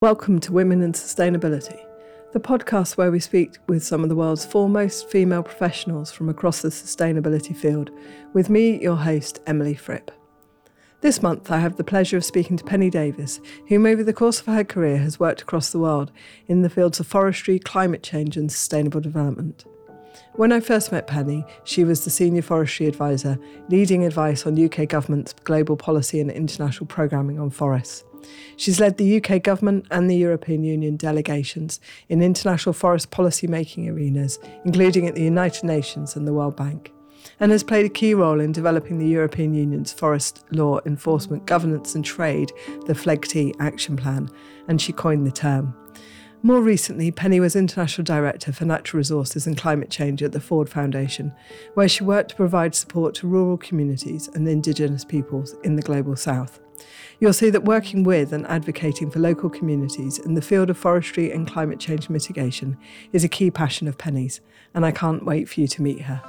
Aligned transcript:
Welcome 0.00 0.38
to 0.42 0.52
Women 0.52 0.80
in 0.80 0.92
Sustainability, 0.92 1.84
the 2.32 2.38
podcast 2.38 2.96
where 2.96 3.10
we 3.10 3.18
speak 3.18 3.56
with 3.66 3.82
some 3.82 4.04
of 4.04 4.08
the 4.08 4.14
world's 4.14 4.46
foremost 4.46 5.10
female 5.10 5.42
professionals 5.42 6.12
from 6.12 6.28
across 6.28 6.62
the 6.62 6.68
sustainability 6.68 7.56
field, 7.56 7.90
with 8.32 8.48
me, 8.48 8.80
your 8.80 8.94
host, 8.94 9.40
Emily 9.44 9.74
Fripp. 9.74 10.12
This 11.00 11.20
month, 11.20 11.50
I 11.50 11.58
have 11.58 11.78
the 11.78 11.82
pleasure 11.82 12.16
of 12.16 12.24
speaking 12.24 12.56
to 12.58 12.62
Penny 12.62 12.90
Davies, 12.90 13.40
whom 13.66 13.86
over 13.86 14.04
the 14.04 14.12
course 14.12 14.38
of 14.38 14.46
her 14.46 14.62
career 14.62 14.98
has 14.98 15.18
worked 15.18 15.42
across 15.42 15.72
the 15.72 15.80
world 15.80 16.12
in 16.46 16.62
the 16.62 16.70
fields 16.70 17.00
of 17.00 17.08
forestry, 17.08 17.58
climate 17.58 18.04
change, 18.04 18.36
and 18.36 18.52
sustainable 18.52 19.00
development. 19.00 19.64
When 20.34 20.52
I 20.52 20.60
first 20.60 20.92
met 20.92 21.08
Penny, 21.08 21.44
she 21.64 21.82
was 21.82 22.04
the 22.04 22.10
Senior 22.10 22.42
Forestry 22.42 22.86
Advisor, 22.86 23.36
leading 23.68 24.04
advice 24.04 24.46
on 24.46 24.64
UK 24.64 24.88
Government's 24.88 25.32
global 25.32 25.76
policy 25.76 26.20
and 26.20 26.30
international 26.30 26.86
programming 26.86 27.40
on 27.40 27.50
forests. 27.50 28.04
She's 28.56 28.80
led 28.80 28.96
the 28.96 29.22
UK 29.22 29.42
government 29.42 29.86
and 29.90 30.10
the 30.10 30.16
European 30.16 30.64
Union 30.64 30.96
delegations 30.96 31.80
in 32.08 32.22
international 32.22 32.72
forest 32.72 33.10
policy 33.10 33.46
making 33.46 33.88
arenas, 33.88 34.38
including 34.64 35.06
at 35.06 35.14
the 35.14 35.22
United 35.22 35.64
Nations 35.64 36.16
and 36.16 36.26
the 36.26 36.32
World 36.32 36.56
Bank, 36.56 36.92
and 37.40 37.52
has 37.52 37.62
played 37.62 37.86
a 37.86 37.90
key 37.90 38.14
role 38.14 38.40
in 38.40 38.52
developing 38.52 38.98
the 38.98 39.08
European 39.08 39.54
Union's 39.54 39.92
Forest 39.92 40.44
Law 40.50 40.80
Enforcement 40.86 41.46
Governance 41.46 41.94
and 41.94 42.04
Trade, 42.04 42.52
the 42.86 42.94
FLEGT 42.94 43.54
Action 43.60 43.96
Plan, 43.96 44.28
and 44.66 44.80
she 44.80 44.92
coined 44.92 45.26
the 45.26 45.32
term. 45.32 45.74
More 46.42 46.60
recently, 46.60 47.10
Penny 47.10 47.40
was 47.40 47.56
International 47.56 48.04
Director 48.04 48.52
for 48.52 48.64
Natural 48.64 48.98
Resources 48.98 49.48
and 49.48 49.58
Climate 49.58 49.90
Change 49.90 50.22
at 50.22 50.30
the 50.30 50.40
Ford 50.40 50.68
Foundation, 50.68 51.32
where 51.74 51.88
she 51.88 52.04
worked 52.04 52.30
to 52.30 52.36
provide 52.36 52.76
support 52.76 53.16
to 53.16 53.26
rural 53.26 53.56
communities 53.56 54.28
and 54.34 54.46
Indigenous 54.46 55.04
peoples 55.04 55.56
in 55.64 55.74
the 55.74 55.82
Global 55.82 56.14
South. 56.14 56.60
You'll 57.20 57.32
see 57.32 57.50
that 57.50 57.64
working 57.64 58.04
with 58.04 58.32
and 58.32 58.46
advocating 58.46 59.10
for 59.10 59.18
local 59.18 59.50
communities 59.50 60.18
in 60.18 60.34
the 60.34 60.42
field 60.42 60.70
of 60.70 60.78
forestry 60.78 61.32
and 61.32 61.50
climate 61.50 61.80
change 61.80 62.08
mitigation 62.08 62.76
is 63.12 63.24
a 63.24 63.28
key 63.28 63.50
passion 63.50 63.88
of 63.88 63.98
Penny's, 63.98 64.40
and 64.74 64.86
I 64.86 64.92
can't 64.92 65.24
wait 65.24 65.48
for 65.48 65.60
you 65.60 65.66
to 65.68 65.82
meet 65.82 66.02
her. 66.02 66.22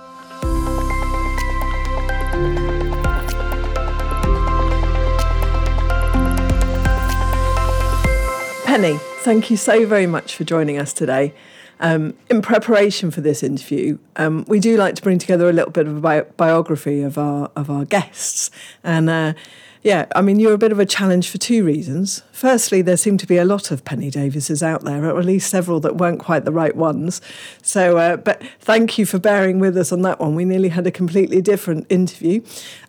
Penny, 8.65 8.97
thank 9.21 9.49
you 9.49 9.57
so 9.57 9.85
very 9.85 10.05
much 10.05 10.35
for 10.35 10.43
joining 10.43 10.77
us 10.77 10.93
today. 10.93 11.33
Um, 11.79 12.13
in 12.29 12.41
preparation 12.41 13.09
for 13.09 13.21
this 13.21 13.41
interview, 13.41 13.97
um, 14.17 14.45
we 14.47 14.59
do 14.59 14.77
like 14.77 14.95
to 14.95 15.01
bring 15.01 15.17
together 15.17 15.49
a 15.49 15.53
little 15.53 15.71
bit 15.71 15.87
of 15.87 15.97
a 15.97 15.99
bi- 16.01 16.21
biography 16.21 17.01
of 17.01 17.17
our 17.17 17.49
of 17.55 17.69
our 17.69 17.85
guests, 17.85 18.51
and 18.83 19.09
uh, 19.09 19.33
yeah, 19.81 20.07
I 20.13 20.21
mean, 20.21 20.41
you're 20.41 20.53
a 20.53 20.57
bit 20.57 20.73
of 20.73 20.79
a 20.79 20.85
challenge 20.85 21.29
for 21.29 21.37
two 21.37 21.63
reasons. 21.63 22.21
Firstly, 22.33 22.81
there 22.81 22.97
seem 22.97 23.17
to 23.17 23.25
be 23.25 23.37
a 23.37 23.45
lot 23.45 23.71
of 23.71 23.85
Penny 23.85 24.11
Davises 24.11 24.61
out 24.61 24.83
there, 24.83 25.05
or 25.05 25.17
at 25.17 25.25
least 25.25 25.49
several 25.49 25.79
that 25.79 25.95
weren't 25.95 26.19
quite 26.19 26.43
the 26.43 26.51
right 26.51 26.75
ones. 26.75 27.21
So, 27.61 27.97
uh, 27.97 28.17
but 28.17 28.43
thank 28.59 28.97
you 28.97 29.05
for 29.05 29.19
bearing 29.19 29.59
with 29.59 29.77
us 29.77 29.93
on 29.93 30.01
that 30.01 30.19
one. 30.19 30.35
We 30.35 30.43
nearly 30.43 30.67
had 30.67 30.85
a 30.85 30.91
completely 30.91 31.41
different 31.41 31.85
interview. 31.89 32.41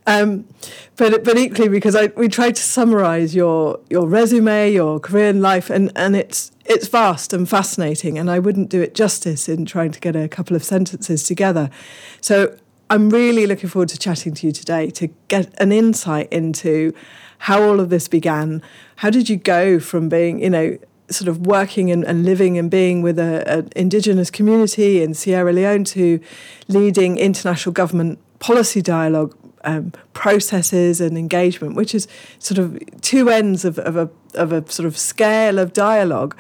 Um, 0.09 0.47
but 0.97 1.23
but 1.23 1.39
equally 1.39 1.69
because 1.69 1.95
I, 1.95 2.07
we 2.17 2.29
tried 2.29 2.57
to 2.57 2.63
summarise 2.63 3.37
your 3.37 3.79
your 3.89 4.09
resume, 4.09 4.73
your 4.73 4.99
career 4.99 5.29
in 5.29 5.41
life, 5.41 5.71
and, 5.71 5.93
and 5.95 6.17
it's 6.17 6.51
it's 6.65 6.89
vast 6.89 7.33
and 7.33 7.49
fascinating, 7.49 8.19
and 8.19 8.29
I 8.29 8.41
wouldn't 8.41 8.69
do 8.69 8.83
it 8.83 8.97
justice 8.97 9.49
in 9.49 9.65
trying 9.65 9.93
to 9.93 10.01
get 10.01 10.17
a 10.17 10.27
couple 10.27 10.57
of 10.57 10.65
sentences 10.65 11.23
together. 11.23 11.71
So 12.21 12.57
I'm 12.91 13.09
really 13.09 13.47
looking 13.47 13.69
forward 13.69 13.89
to 13.91 13.99
chatting 13.99 14.35
to 14.35 14.49
you 14.49 14.53
today 14.53 14.91
to 14.91 15.07
get 15.29 15.55
an 15.63 15.71
insight 15.71 16.29
into 16.33 16.93
how 17.39 17.63
all 17.63 17.79
of 17.79 17.89
this 17.89 18.09
began. 18.09 18.63
How 18.97 19.11
did 19.11 19.29
you 19.29 19.37
go 19.37 19.79
from 19.79 20.09
being, 20.09 20.43
you 20.43 20.51
know, 20.51 20.77
sort 21.09 21.29
of 21.29 21.47
working 21.47 21.93
and, 21.93 22.05
and 22.05 22.25
living 22.25 22.59
and 22.59 22.69
being 22.69 23.01
with 23.01 23.17
an 23.19 23.69
indigenous 23.77 24.29
community 24.29 25.03
in 25.03 25.15
Sierra 25.15 25.53
Leone 25.53 25.85
to 25.85 26.19
leading 26.67 27.17
international 27.17 27.73
government 27.73 28.19
policy 28.41 28.83
dialogue 28.83 29.37
um, 29.63 29.93
processes 30.13 31.01
and 31.01 31.17
engagement, 31.17 31.77
which 31.77 31.95
is 31.95 32.09
sort 32.41 32.59
of 32.59 32.79
two 33.03 33.29
ends 33.31 33.65
of, 33.65 33.79
of, 33.79 33.97
a, 33.97 34.11
of 34.35 34.53
a 34.53 34.69
sort 34.71 34.87
of 34.87 34.97
scale 34.99 35.61
of 35.61 35.73
dialogue. 35.73 36.37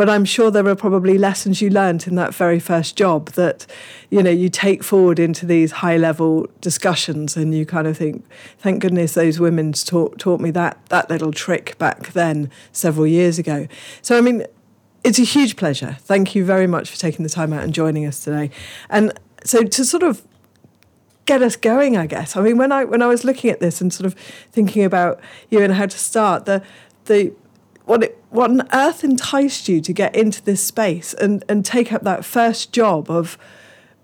But 0.00 0.08
I'm 0.08 0.24
sure 0.24 0.50
there 0.50 0.66
are 0.66 0.74
probably 0.74 1.18
lessons 1.18 1.60
you 1.60 1.68
learned 1.68 2.06
in 2.06 2.14
that 2.14 2.34
very 2.34 2.58
first 2.58 2.96
job 2.96 3.32
that, 3.32 3.66
you 4.08 4.22
know, 4.22 4.30
you 4.30 4.48
take 4.48 4.82
forward 4.82 5.18
into 5.18 5.44
these 5.44 5.72
high 5.72 5.98
level 5.98 6.46
discussions 6.62 7.36
and 7.36 7.54
you 7.54 7.66
kind 7.66 7.86
of 7.86 7.98
think, 7.98 8.24
thank 8.56 8.80
goodness 8.80 9.12
those 9.12 9.38
women 9.38 9.72
taught, 9.72 10.18
taught 10.18 10.40
me 10.40 10.50
that, 10.52 10.78
that 10.86 11.10
little 11.10 11.32
trick 11.32 11.76
back 11.76 12.14
then 12.14 12.50
several 12.72 13.06
years 13.06 13.38
ago. 13.38 13.68
So, 14.00 14.16
I 14.16 14.22
mean, 14.22 14.46
it's 15.04 15.18
a 15.18 15.24
huge 15.24 15.56
pleasure. 15.56 15.98
Thank 16.00 16.34
you 16.34 16.46
very 16.46 16.66
much 16.66 16.90
for 16.90 16.96
taking 16.96 17.22
the 17.22 17.28
time 17.28 17.52
out 17.52 17.62
and 17.62 17.74
joining 17.74 18.06
us 18.06 18.24
today. 18.24 18.50
And 18.88 19.12
so 19.44 19.64
to 19.64 19.84
sort 19.84 20.02
of 20.02 20.26
get 21.26 21.42
us 21.42 21.56
going, 21.56 21.98
I 21.98 22.06
guess. 22.06 22.38
I 22.38 22.40
mean, 22.40 22.56
when 22.56 22.72
I 22.72 22.84
when 22.84 23.02
I 23.02 23.06
was 23.06 23.22
looking 23.22 23.50
at 23.50 23.60
this 23.60 23.82
and 23.82 23.92
sort 23.92 24.06
of 24.06 24.14
thinking 24.50 24.82
about 24.82 25.20
you 25.50 25.60
and 25.60 25.74
how 25.74 25.84
to 25.84 25.98
start, 25.98 26.46
the 26.46 26.62
the 27.04 27.34
what 27.90 28.04
it, 28.04 28.24
what 28.30 28.50
on 28.50 28.62
earth 28.72 29.02
enticed 29.02 29.68
you 29.68 29.80
to 29.80 29.92
get 29.92 30.14
into 30.14 30.40
this 30.44 30.62
space 30.62 31.12
and 31.14 31.44
and 31.48 31.64
take 31.64 31.92
up 31.92 32.02
that 32.04 32.24
first 32.24 32.72
job 32.72 33.10
of 33.10 33.36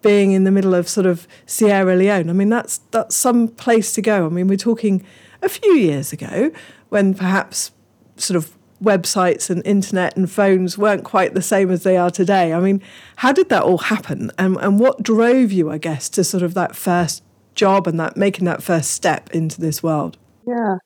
being 0.02 0.32
in 0.32 0.42
the 0.42 0.50
middle 0.50 0.74
of 0.74 0.88
sort 0.88 1.06
of 1.06 1.28
Sierra 1.46 1.94
Leone? 1.94 2.28
I 2.28 2.32
mean, 2.32 2.48
that's 2.48 2.78
that's 2.90 3.14
some 3.14 3.46
place 3.46 3.92
to 3.94 4.02
go. 4.02 4.26
I 4.26 4.28
mean, 4.28 4.48
we're 4.48 4.56
talking 4.56 5.06
a 5.40 5.48
few 5.48 5.74
years 5.74 6.12
ago 6.12 6.50
when 6.88 7.14
perhaps 7.14 7.70
sort 8.16 8.36
of 8.36 8.52
websites 8.82 9.48
and 9.50 9.64
internet 9.64 10.16
and 10.16 10.28
phones 10.28 10.76
weren't 10.76 11.04
quite 11.04 11.34
the 11.34 11.42
same 11.42 11.70
as 11.70 11.84
they 11.84 11.96
are 11.96 12.10
today. 12.10 12.52
I 12.52 12.58
mean, 12.58 12.82
how 13.16 13.32
did 13.32 13.48
that 13.50 13.62
all 13.62 13.78
happen? 13.78 14.32
And, 14.36 14.56
and 14.56 14.80
what 14.80 15.02
drove 15.02 15.52
you, 15.52 15.70
I 15.70 15.78
guess, 15.78 16.08
to 16.10 16.24
sort 16.24 16.42
of 16.42 16.54
that 16.54 16.74
first 16.74 17.22
job 17.54 17.86
and 17.86 17.98
that 18.00 18.16
making 18.16 18.44
that 18.46 18.62
first 18.62 18.90
step 18.90 19.30
into 19.30 19.60
this 19.60 19.82
world? 19.82 20.18
Yeah. 20.46 20.76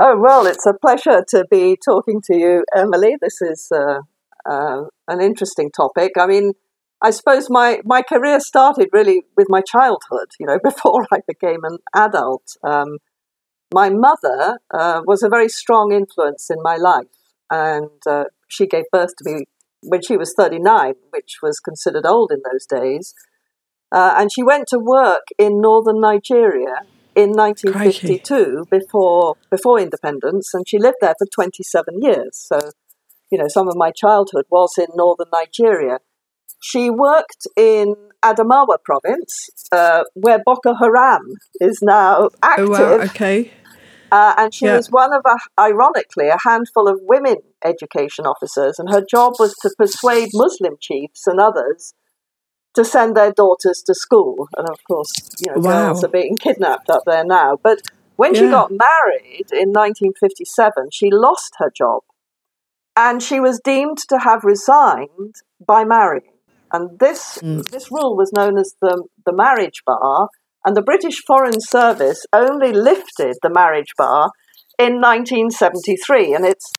Oh, 0.00 0.18
well, 0.18 0.46
it's 0.46 0.64
a 0.64 0.72
pleasure 0.72 1.22
to 1.28 1.44
be 1.50 1.76
talking 1.76 2.22
to 2.22 2.36
you, 2.36 2.64
Emily. 2.74 3.16
This 3.20 3.42
is 3.42 3.68
uh, 3.70 4.00
uh, 4.48 4.84
an 5.06 5.20
interesting 5.20 5.70
topic. 5.70 6.12
I 6.18 6.26
mean, 6.26 6.52
I 7.02 7.10
suppose 7.10 7.50
my, 7.50 7.80
my 7.84 8.00
career 8.00 8.40
started 8.40 8.88
really 8.92 9.24
with 9.36 9.48
my 9.50 9.60
childhood, 9.60 10.30
you 10.40 10.46
know, 10.46 10.58
before 10.64 11.06
I 11.12 11.18
became 11.28 11.64
an 11.64 11.78
adult. 11.94 12.56
Um, 12.64 12.98
my 13.74 13.90
mother 13.90 14.58
uh, 14.72 15.02
was 15.06 15.22
a 15.22 15.28
very 15.28 15.48
strong 15.48 15.92
influence 15.92 16.48
in 16.48 16.62
my 16.62 16.76
life, 16.76 17.06
and 17.50 17.90
uh, 18.06 18.24
she 18.48 18.66
gave 18.66 18.84
birth 18.92 19.14
to 19.18 19.30
me 19.30 19.44
when 19.82 20.00
she 20.02 20.16
was 20.16 20.32
39, 20.34 20.94
which 21.10 21.38
was 21.42 21.60
considered 21.60 22.06
old 22.06 22.32
in 22.32 22.40
those 22.50 22.64
days. 22.64 23.14
Uh, 23.90 24.14
and 24.16 24.32
she 24.32 24.42
went 24.42 24.66
to 24.68 24.78
work 24.78 25.26
in 25.38 25.60
northern 25.60 26.00
Nigeria 26.00 26.76
in 27.14 27.30
1952 27.30 28.34
Crikey. 28.34 28.68
before 28.70 29.36
before 29.50 29.78
independence, 29.78 30.52
and 30.54 30.66
she 30.68 30.78
lived 30.78 30.98
there 31.00 31.14
for 31.18 31.26
27 31.26 32.00
years. 32.00 32.30
So, 32.32 32.70
you 33.30 33.38
know, 33.38 33.48
some 33.48 33.68
of 33.68 33.76
my 33.76 33.90
childhood 33.90 34.46
was 34.50 34.74
in 34.78 34.86
northern 34.94 35.28
Nigeria. 35.32 35.98
She 36.60 36.90
worked 36.90 37.46
in 37.56 37.96
Adamawa 38.24 38.76
province, 38.84 39.50
uh, 39.72 40.04
where 40.14 40.38
Boko 40.44 40.74
Haram 40.74 41.22
is 41.60 41.80
now 41.82 42.28
active. 42.42 42.68
Oh, 42.68 42.98
wow. 42.98 43.04
Okay. 43.04 43.50
Uh, 44.12 44.34
and 44.36 44.52
she 44.52 44.66
yeah. 44.66 44.76
was 44.76 44.90
one 44.90 45.10
of, 45.14 45.22
a, 45.24 45.38
ironically, 45.58 46.28
a 46.28 46.36
handful 46.44 46.86
of 46.86 47.00
women 47.02 47.36
education 47.64 48.26
officers, 48.26 48.78
and 48.78 48.90
her 48.90 49.02
job 49.02 49.34
was 49.38 49.54
to 49.62 49.70
persuade 49.78 50.28
Muslim 50.34 50.76
chiefs 50.80 51.26
and 51.26 51.40
others 51.40 51.94
to 52.74 52.84
send 52.84 53.16
their 53.16 53.32
daughters 53.32 53.82
to 53.86 53.94
school. 53.94 54.48
And 54.56 54.68
of 54.68 54.78
course, 54.84 55.12
you 55.40 55.52
know, 55.52 55.60
wow. 55.60 55.86
girls 55.86 56.04
are 56.04 56.08
being 56.08 56.36
kidnapped 56.36 56.90
up 56.90 57.02
there 57.06 57.24
now. 57.24 57.58
But 57.62 57.82
when 58.16 58.34
yeah. 58.34 58.40
she 58.40 58.46
got 58.48 58.70
married 58.70 59.46
in 59.52 59.70
1957, 59.70 60.88
she 60.92 61.10
lost 61.10 61.54
her 61.58 61.70
job, 61.70 62.02
and 62.96 63.22
she 63.22 63.40
was 63.40 63.60
deemed 63.62 63.98
to 64.08 64.18
have 64.18 64.44
resigned 64.44 65.36
by 65.64 65.84
marrying. 65.84 66.28
And 66.72 66.98
this 66.98 67.38
mm. 67.42 67.68
this 67.70 67.90
rule 67.90 68.16
was 68.16 68.32
known 68.32 68.58
as 68.58 68.74
the 68.80 69.04
the 69.26 69.32
marriage 69.32 69.82
bar 69.86 70.28
and 70.64 70.76
the 70.76 70.82
British 70.82 71.22
Foreign 71.26 71.60
Service 71.60 72.24
only 72.32 72.72
lifted 72.72 73.36
the 73.42 73.50
marriage 73.50 73.92
bar 73.98 74.30
in 74.78 75.00
1973, 75.00 76.34
and 76.34 76.46
its 76.46 76.72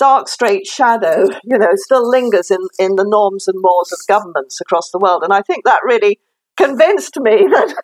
dark, 0.00 0.28
straight 0.28 0.66
shadow, 0.66 1.26
you 1.44 1.58
know, 1.58 1.68
still 1.74 2.08
lingers 2.08 2.50
in, 2.50 2.58
in 2.78 2.96
the 2.96 3.04
norms 3.06 3.46
and 3.46 3.58
mores 3.60 3.92
of 3.92 3.98
governments 4.08 4.60
across 4.60 4.90
the 4.90 4.98
world. 4.98 5.22
And 5.22 5.32
I 5.32 5.42
think 5.42 5.64
that 5.64 5.80
really 5.84 6.18
convinced 6.56 7.16
me 7.20 7.30
that 7.50 7.74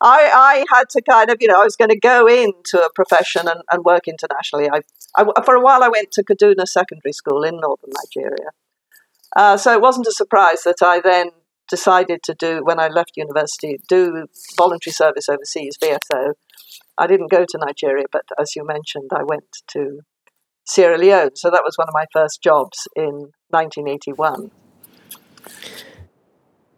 I, 0.00 0.30
I 0.32 0.64
had 0.72 0.84
to 0.90 1.02
kind 1.02 1.30
of, 1.30 1.38
you 1.40 1.48
know, 1.48 1.60
I 1.60 1.64
was 1.64 1.76
going 1.76 1.90
to 1.90 1.98
go 1.98 2.26
into 2.26 2.78
a 2.78 2.90
profession 2.94 3.48
and, 3.48 3.60
and 3.70 3.84
work 3.84 4.06
internationally. 4.06 4.70
I, 4.72 4.80
I, 5.16 5.42
for 5.44 5.54
a 5.54 5.60
while, 5.60 5.82
I 5.82 5.88
went 5.88 6.12
to 6.12 6.24
Kaduna 6.24 6.66
Secondary 6.66 7.12
School 7.12 7.42
in 7.42 7.58
northern 7.60 7.90
Nigeria. 8.04 8.50
Uh, 9.36 9.56
so 9.56 9.72
it 9.72 9.80
wasn't 9.80 10.06
a 10.06 10.12
surprise 10.12 10.62
that 10.62 10.82
I 10.82 11.00
then 11.00 11.30
decided 11.68 12.22
to 12.22 12.34
do 12.34 12.62
when 12.64 12.80
I 12.80 12.88
left 12.88 13.16
university, 13.16 13.78
do 13.88 14.26
voluntary 14.56 14.92
service 14.92 15.28
overseas, 15.28 15.76
VSO. 15.82 16.32
I 16.96 17.06
didn't 17.06 17.30
go 17.30 17.44
to 17.46 17.58
Nigeria, 17.58 18.06
but 18.10 18.24
as 18.40 18.56
you 18.56 18.64
mentioned, 18.64 19.10
I 19.14 19.22
went 19.22 19.58
to 19.72 20.00
Sierra 20.68 20.98
Leone. 20.98 21.34
So 21.34 21.50
that 21.50 21.62
was 21.64 21.76
one 21.76 21.88
of 21.88 21.94
my 21.94 22.04
first 22.12 22.42
jobs 22.42 22.86
in 22.94 23.30
1981. 23.50 24.50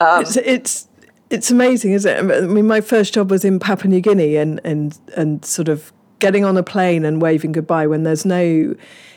Um, 0.00 0.22
it's, 0.22 0.36
it's 0.36 0.88
it's 1.28 1.50
amazing, 1.50 1.92
isn't 1.92 2.30
it? 2.30 2.44
I 2.44 2.46
mean, 2.46 2.66
my 2.66 2.80
first 2.80 3.12
job 3.12 3.30
was 3.30 3.44
in 3.44 3.58
Papua 3.58 3.90
New 3.90 4.00
Guinea, 4.00 4.36
and 4.36 4.60
and 4.64 4.98
and 5.16 5.44
sort 5.44 5.68
of 5.68 5.92
getting 6.20 6.44
on 6.44 6.56
a 6.56 6.62
plane 6.62 7.04
and 7.04 7.20
waving 7.20 7.52
goodbye 7.52 7.86
when 7.86 8.04
there's 8.04 8.24
no 8.24 8.74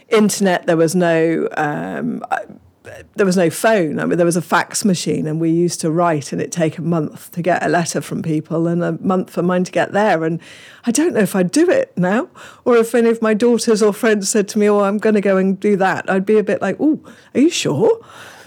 internet, 0.09 0.65
there 0.65 0.77
was 0.77 0.95
no. 0.95 1.47
Um, 1.55 2.23
there 3.15 3.25
was 3.25 3.37
no 3.37 3.49
phone. 3.49 3.99
I 3.99 4.05
mean, 4.05 4.17
there 4.17 4.25
was 4.25 4.37
a 4.37 4.41
fax 4.41 4.83
machine, 4.83 5.27
and 5.27 5.39
we 5.39 5.49
used 5.49 5.79
to 5.81 5.91
write, 5.91 6.31
and 6.31 6.41
it 6.41 6.51
take 6.51 6.77
a 6.77 6.81
month 6.81 7.31
to 7.31 7.41
get 7.41 7.63
a 7.63 7.69
letter 7.69 8.01
from 8.01 8.21
people, 8.21 8.67
and 8.67 8.83
a 8.83 8.93
month 8.93 9.29
for 9.29 9.41
mine 9.41 9.63
to 9.63 9.71
get 9.71 9.91
there. 9.93 10.23
And 10.23 10.41
I 10.85 10.91
don't 10.91 11.13
know 11.13 11.21
if 11.21 11.35
I'd 11.35 11.51
do 11.51 11.69
it 11.69 11.97
now, 11.97 12.29
or 12.65 12.77
if 12.77 12.93
any 12.93 13.09
of 13.09 13.21
my 13.21 13.33
daughters 13.33 13.81
or 13.81 13.93
friends 13.93 14.29
said 14.29 14.47
to 14.49 14.59
me, 14.59 14.69
"Oh, 14.69 14.81
I'm 14.81 14.97
going 14.97 15.15
to 15.15 15.21
go 15.21 15.37
and 15.37 15.59
do 15.59 15.75
that," 15.77 16.09
I'd 16.09 16.25
be 16.25 16.37
a 16.37 16.43
bit 16.43 16.61
like, 16.61 16.77
"Oh, 16.79 16.99
are 17.33 17.39
you 17.39 17.49
sure?" 17.49 17.99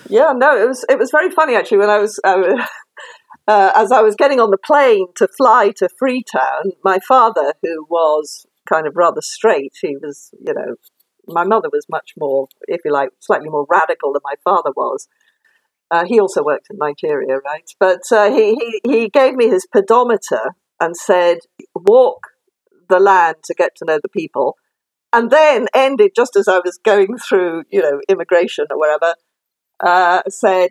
Yeah, 0.08 0.32
no, 0.36 0.56
it 0.56 0.68
was 0.68 0.84
it 0.88 0.98
was 0.98 1.10
very 1.10 1.30
funny 1.30 1.54
actually 1.54 1.78
when 1.78 1.90
I 1.90 1.98
was. 1.98 2.20
Uh, 2.22 2.66
uh, 3.48 3.72
as 3.74 3.92
I 3.92 4.02
was 4.02 4.16
getting 4.16 4.40
on 4.40 4.50
the 4.50 4.58
plane 4.58 5.06
to 5.16 5.28
fly 5.28 5.72
to 5.76 5.88
Freetown, 5.98 6.72
my 6.84 6.98
father, 7.06 7.54
who 7.62 7.86
was 7.88 8.46
kind 8.68 8.86
of 8.86 8.96
rather 8.96 9.20
straight, 9.20 9.74
he 9.80 9.96
was, 9.96 10.30
you 10.44 10.52
know, 10.52 10.74
my 11.26 11.44
mother 11.44 11.68
was 11.72 11.86
much 11.88 12.12
more, 12.18 12.48
if 12.68 12.80
you 12.84 12.92
like, 12.92 13.10
slightly 13.20 13.48
more 13.48 13.66
radical 13.68 14.12
than 14.12 14.22
my 14.24 14.34
father 14.44 14.70
was. 14.76 15.08
Uh, 15.90 16.04
he 16.04 16.18
also 16.18 16.42
worked 16.42 16.66
in 16.70 16.78
Nigeria, 16.78 17.38
right? 17.44 17.68
But 17.78 18.00
uh, 18.10 18.30
he, 18.30 18.54
he, 18.54 18.80
he 18.90 19.08
gave 19.08 19.34
me 19.34 19.48
his 19.48 19.66
pedometer 19.66 20.54
and 20.80 20.96
said, 20.96 21.38
walk 21.74 22.28
the 22.88 22.98
land 22.98 23.36
to 23.44 23.54
get 23.54 23.76
to 23.76 23.84
know 23.84 23.98
the 24.02 24.08
people. 24.08 24.56
And 25.12 25.30
then 25.30 25.66
ended 25.74 26.12
just 26.14 26.36
as 26.36 26.48
I 26.48 26.58
was 26.58 26.78
going 26.84 27.16
through, 27.18 27.64
you 27.70 27.80
know, 27.80 28.00
immigration 28.08 28.66
or 28.70 28.78
wherever, 28.78 29.14
uh, 29.84 30.22
said, 30.28 30.70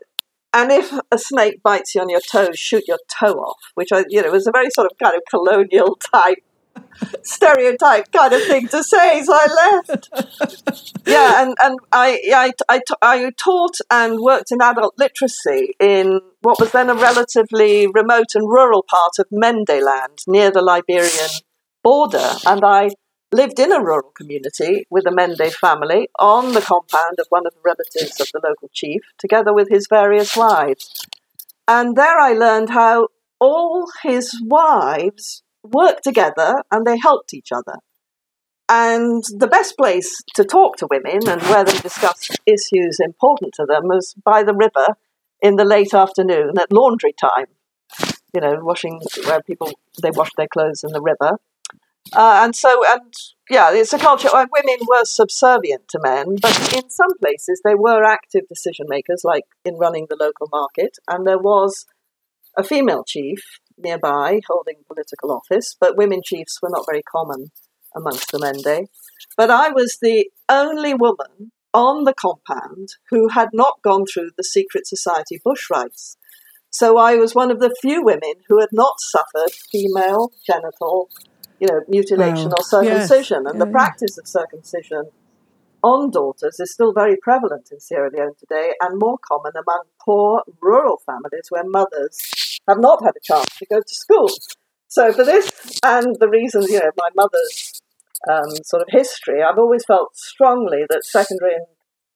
and 0.53 0.71
if 0.71 0.93
a 1.11 1.17
snake 1.17 1.61
bites 1.63 1.95
you 1.95 2.01
on 2.01 2.09
your 2.09 2.21
toes, 2.21 2.57
shoot 2.57 2.83
your 2.87 2.99
toe 3.19 3.33
off, 3.33 3.59
which 3.75 3.91
I, 3.91 4.05
you 4.07 4.21
know, 4.21 4.31
was 4.31 4.47
a 4.47 4.51
very 4.51 4.69
sort 4.69 4.89
of 4.89 4.97
kind 5.01 5.15
of 5.15 5.21
colonial 5.29 5.97
type 6.13 6.43
stereotype 7.23 8.11
kind 8.11 8.33
of 8.33 8.43
thing 8.43 8.67
to 8.69 8.83
say, 8.83 9.21
so 9.23 9.33
I 9.33 9.81
left. 9.87 10.09
yeah, 11.05 11.41
and, 11.41 11.55
and 11.61 11.79
I, 11.91 12.19
I, 12.33 12.51
I, 12.69 12.79
I 13.01 13.31
taught 13.37 13.77
and 13.91 14.19
worked 14.19 14.51
in 14.51 14.61
adult 14.61 14.95
literacy 14.97 15.75
in 15.79 16.21
what 16.41 16.59
was 16.59 16.71
then 16.71 16.89
a 16.89 16.95
relatively 16.95 17.87
remote 17.87 18.35
and 18.35 18.47
rural 18.47 18.83
part 18.87 19.13
of 19.19 19.27
Mende 19.31 19.81
Land, 19.83 20.19
near 20.27 20.51
the 20.51 20.61
Liberian 20.61 21.29
border. 21.83 22.31
And 22.45 22.63
I 22.63 22.89
lived 23.31 23.59
in 23.59 23.71
a 23.71 23.81
rural 23.81 24.11
community 24.15 24.85
with 24.89 25.05
a 25.05 25.11
Mende 25.11 25.51
family 25.53 26.07
on 26.19 26.53
the 26.53 26.61
compound 26.61 27.19
of 27.19 27.25
one 27.29 27.45
of 27.45 27.53
the 27.53 27.61
relatives 27.63 28.19
of 28.19 28.27
the 28.31 28.41
local 28.43 28.69
chief, 28.73 29.01
together 29.17 29.53
with 29.53 29.69
his 29.69 29.87
various 29.89 30.35
wives. 30.35 31.05
And 31.67 31.95
there 31.95 32.17
I 32.19 32.33
learned 32.33 32.69
how 32.69 33.07
all 33.39 33.87
his 34.03 34.39
wives 34.43 35.43
worked 35.71 36.03
together 36.03 36.63
and 36.71 36.85
they 36.85 36.97
helped 36.97 37.33
each 37.33 37.51
other. 37.51 37.79
And 38.67 39.23
the 39.37 39.47
best 39.47 39.77
place 39.77 40.23
to 40.33 40.43
talk 40.43 40.77
to 40.77 40.87
women 40.89 41.27
and 41.27 41.41
where 41.43 41.63
they 41.63 41.77
discuss 41.77 42.29
issues 42.45 42.99
important 42.99 43.53
to 43.55 43.65
them 43.65 43.83
was 43.83 44.15
by 44.23 44.43
the 44.43 44.55
river 44.55 44.95
in 45.41 45.55
the 45.55 45.65
late 45.65 45.93
afternoon 45.93 46.57
at 46.57 46.71
laundry 46.71 47.13
time. 47.13 47.45
You 48.33 48.41
know, 48.41 48.59
washing 48.61 49.01
where 49.25 49.41
people 49.41 49.71
they 50.01 50.11
wash 50.11 50.31
their 50.35 50.47
clothes 50.47 50.83
in 50.83 50.91
the 50.91 51.01
river. 51.01 51.37
Uh, 52.13 52.41
and 52.43 52.55
so, 52.55 52.83
and 52.87 53.13
yeah, 53.49 53.71
it's 53.71 53.93
a 53.93 53.97
culture 53.97 54.29
where 54.31 54.47
women 54.51 54.85
were 54.87 55.05
subservient 55.05 55.87
to 55.87 55.99
men, 56.01 56.35
but 56.41 56.73
in 56.73 56.89
some 56.89 57.17
places 57.19 57.61
they 57.63 57.75
were 57.75 58.03
active 58.03 58.47
decision 58.47 58.87
makers, 58.89 59.21
like 59.23 59.45
in 59.63 59.75
running 59.75 60.07
the 60.09 60.17
local 60.19 60.47
market. 60.51 60.97
And 61.07 61.25
there 61.25 61.39
was 61.39 61.85
a 62.57 62.63
female 62.63 63.03
chief 63.03 63.59
nearby 63.77 64.41
holding 64.47 64.77
political 64.87 65.31
office, 65.31 65.75
but 65.79 65.97
women 65.97 66.21
chiefs 66.23 66.59
were 66.61 66.69
not 66.69 66.85
very 66.87 67.03
common 67.03 67.47
amongst 67.95 68.31
the 68.31 68.39
Mende. 68.39 68.87
But 69.37 69.49
I 69.49 69.69
was 69.69 69.97
the 70.01 70.29
only 70.49 70.93
woman 70.93 71.51
on 71.73 72.05
the 72.05 72.13
compound 72.13 72.89
who 73.09 73.29
had 73.29 73.49
not 73.53 73.81
gone 73.83 74.05
through 74.05 74.31
the 74.37 74.43
secret 74.43 74.87
society 74.87 75.41
bush 75.43 75.69
rites. 75.69 76.17
So 76.69 76.97
I 76.97 77.15
was 77.15 77.35
one 77.35 77.51
of 77.51 77.59
the 77.59 77.75
few 77.81 78.03
women 78.03 78.33
who 78.47 78.59
had 78.59 78.69
not 78.71 78.99
suffered 78.99 79.51
female 79.71 80.31
genital, 80.45 81.09
you 81.59 81.67
know, 81.67 81.81
mutilation 81.87 82.49
wow. 82.49 82.55
or 82.57 82.63
circumcision. 82.63 83.43
Yes. 83.43 83.51
And 83.51 83.59
yeah. 83.59 83.65
the 83.65 83.71
practice 83.71 84.17
of 84.17 84.27
circumcision 84.27 85.11
on 85.83 86.09
daughters 86.09 86.59
is 86.59 86.73
still 86.73 86.93
very 86.93 87.15
prevalent 87.21 87.69
in 87.71 87.79
Sierra 87.79 88.09
Leone 88.11 88.33
today 88.39 88.71
and 88.81 88.99
more 88.99 89.17
common 89.19 89.51
among 89.53 89.83
poor 90.03 90.43
rural 90.61 90.99
families 91.05 91.47
where 91.49 91.63
mothers 91.63 92.54
have 92.67 92.79
not 92.79 93.03
had 93.03 93.13
a 93.15 93.23
chance 93.23 93.47
to 93.57 93.65
go 93.65 93.79
to 93.79 93.95
school. 93.95 94.29
So 94.87 95.11
for 95.11 95.23
this 95.23 95.79
and 95.83 96.15
the 96.19 96.29
reasons, 96.29 96.69
you 96.69 96.79
know, 96.79 96.91
my 96.97 97.09
mother's 97.15 97.81
um, 98.29 98.49
sort 98.63 98.81
of 98.81 98.87
history, 98.89 99.43
I've 99.43 99.57
always 99.57 99.83
felt 99.85 100.15
strongly 100.15 100.85
that 100.89 101.05
secondary 101.05 101.55
and, 101.55 101.65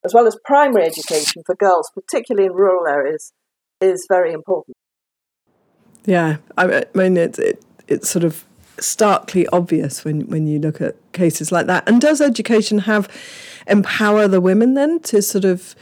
as 0.05 0.13
well 0.13 0.27
as 0.27 0.37
primary 0.45 0.85
education 0.85 1.43
for 1.45 1.55
girls, 1.55 1.91
particularly 1.93 2.47
in 2.47 2.53
rural 2.53 2.87
areas, 2.87 3.33
is 3.81 4.05
very 4.09 4.31
important. 4.31 4.77
Yeah, 6.05 6.37
I 6.57 6.85
mean, 6.93 7.17
it's 7.17 7.37
it, 7.37 7.63
it's 7.87 8.09
sort 8.09 8.23
of 8.23 8.45
starkly 8.79 9.45
obvious 9.47 10.05
when 10.05 10.21
when 10.21 10.47
you 10.47 10.59
look 10.59 10.79
at 10.81 10.95
cases 11.11 11.51
like 11.51 11.67
that. 11.67 11.87
And 11.87 11.99
does 11.99 12.21
education 12.21 12.79
have 12.79 13.09
empower 13.67 14.27
the 14.27 14.41
women 14.41 14.73
then 14.73 14.99
to 15.01 15.21
sort 15.21 15.45
of 15.45 15.75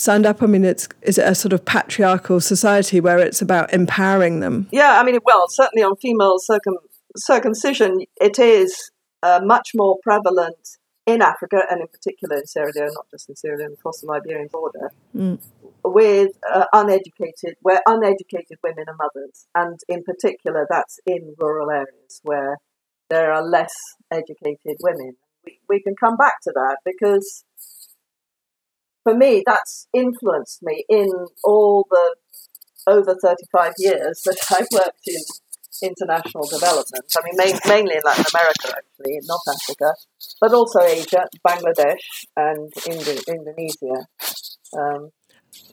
stand 0.00 0.24
up? 0.24 0.42
I 0.42 0.46
mean, 0.46 0.64
it's 0.64 0.88
is 1.02 1.18
it 1.18 1.26
a 1.26 1.34
sort 1.34 1.52
of 1.52 1.64
patriarchal 1.64 2.40
society 2.40 3.00
where 3.00 3.18
it's 3.18 3.42
about 3.42 3.72
empowering 3.72 4.40
them? 4.40 4.68
Yeah, 4.72 4.98
I 4.98 5.04
mean, 5.04 5.18
well, 5.24 5.46
certainly 5.48 5.82
on 5.82 5.96
female 5.96 6.38
circum- 6.38 6.78
circumcision, 7.16 8.00
it 8.20 8.38
is 8.38 8.90
uh, 9.22 9.40
much 9.42 9.70
more 9.74 9.98
prevalent 10.02 10.78
in 11.06 11.22
Africa 11.22 11.62
and 11.70 11.80
in 11.80 11.88
particular 11.88 12.36
in 12.36 12.46
Sierra 12.46 12.72
Leone, 12.74 12.92
not 12.94 13.06
just 13.10 13.28
in 13.28 13.36
Sierra 13.36 13.58
Leone, 13.58 13.74
across 13.74 14.00
the 14.00 14.06
Liberian 14.06 14.48
border, 14.50 14.90
mm. 15.14 15.38
with 15.84 16.30
uh, 16.50 16.66
uneducated, 16.72 17.56
where 17.60 17.80
uneducated 17.86 18.58
women 18.62 18.84
are 18.88 18.96
mothers, 18.96 19.46
and 19.54 19.78
in 19.88 20.02
particular, 20.02 20.66
that's 20.70 20.98
in 21.06 21.34
rural 21.38 21.70
areas 21.70 22.20
where 22.22 22.56
there 23.08 23.32
are 23.32 23.44
less 23.44 23.74
educated 24.10 24.76
women. 24.80 25.16
We, 25.44 25.58
we 25.68 25.82
can 25.82 25.94
come 25.96 26.16
back 26.16 26.34
to 26.44 26.52
that 26.54 26.78
because 26.84 27.44
for 29.02 29.14
me, 29.14 29.42
that's 29.46 29.88
influenced 29.94 30.62
me 30.62 30.84
in 30.88 31.08
all 31.44 31.86
the 31.90 32.16
over 32.86 33.14
35 33.22 33.72
years 33.78 34.22
that 34.24 34.38
I've 34.50 34.66
worked 34.72 35.06
in 35.06 35.20
international 35.82 36.46
development. 36.46 37.04
I 37.16 37.20
mean, 37.24 37.34
main, 37.36 37.58
mainly 37.66 37.94
in 37.96 38.02
Latin 38.04 38.24
America, 38.34 38.76
actually, 38.76 39.18
not 39.24 39.40
Africa, 39.48 39.94
but 40.40 40.52
also 40.52 40.80
Asia, 40.80 41.24
Bangladesh, 41.46 42.26
and 42.36 42.72
Indo- 42.86 43.22
Indonesia. 43.28 44.06
Um, 44.76 45.10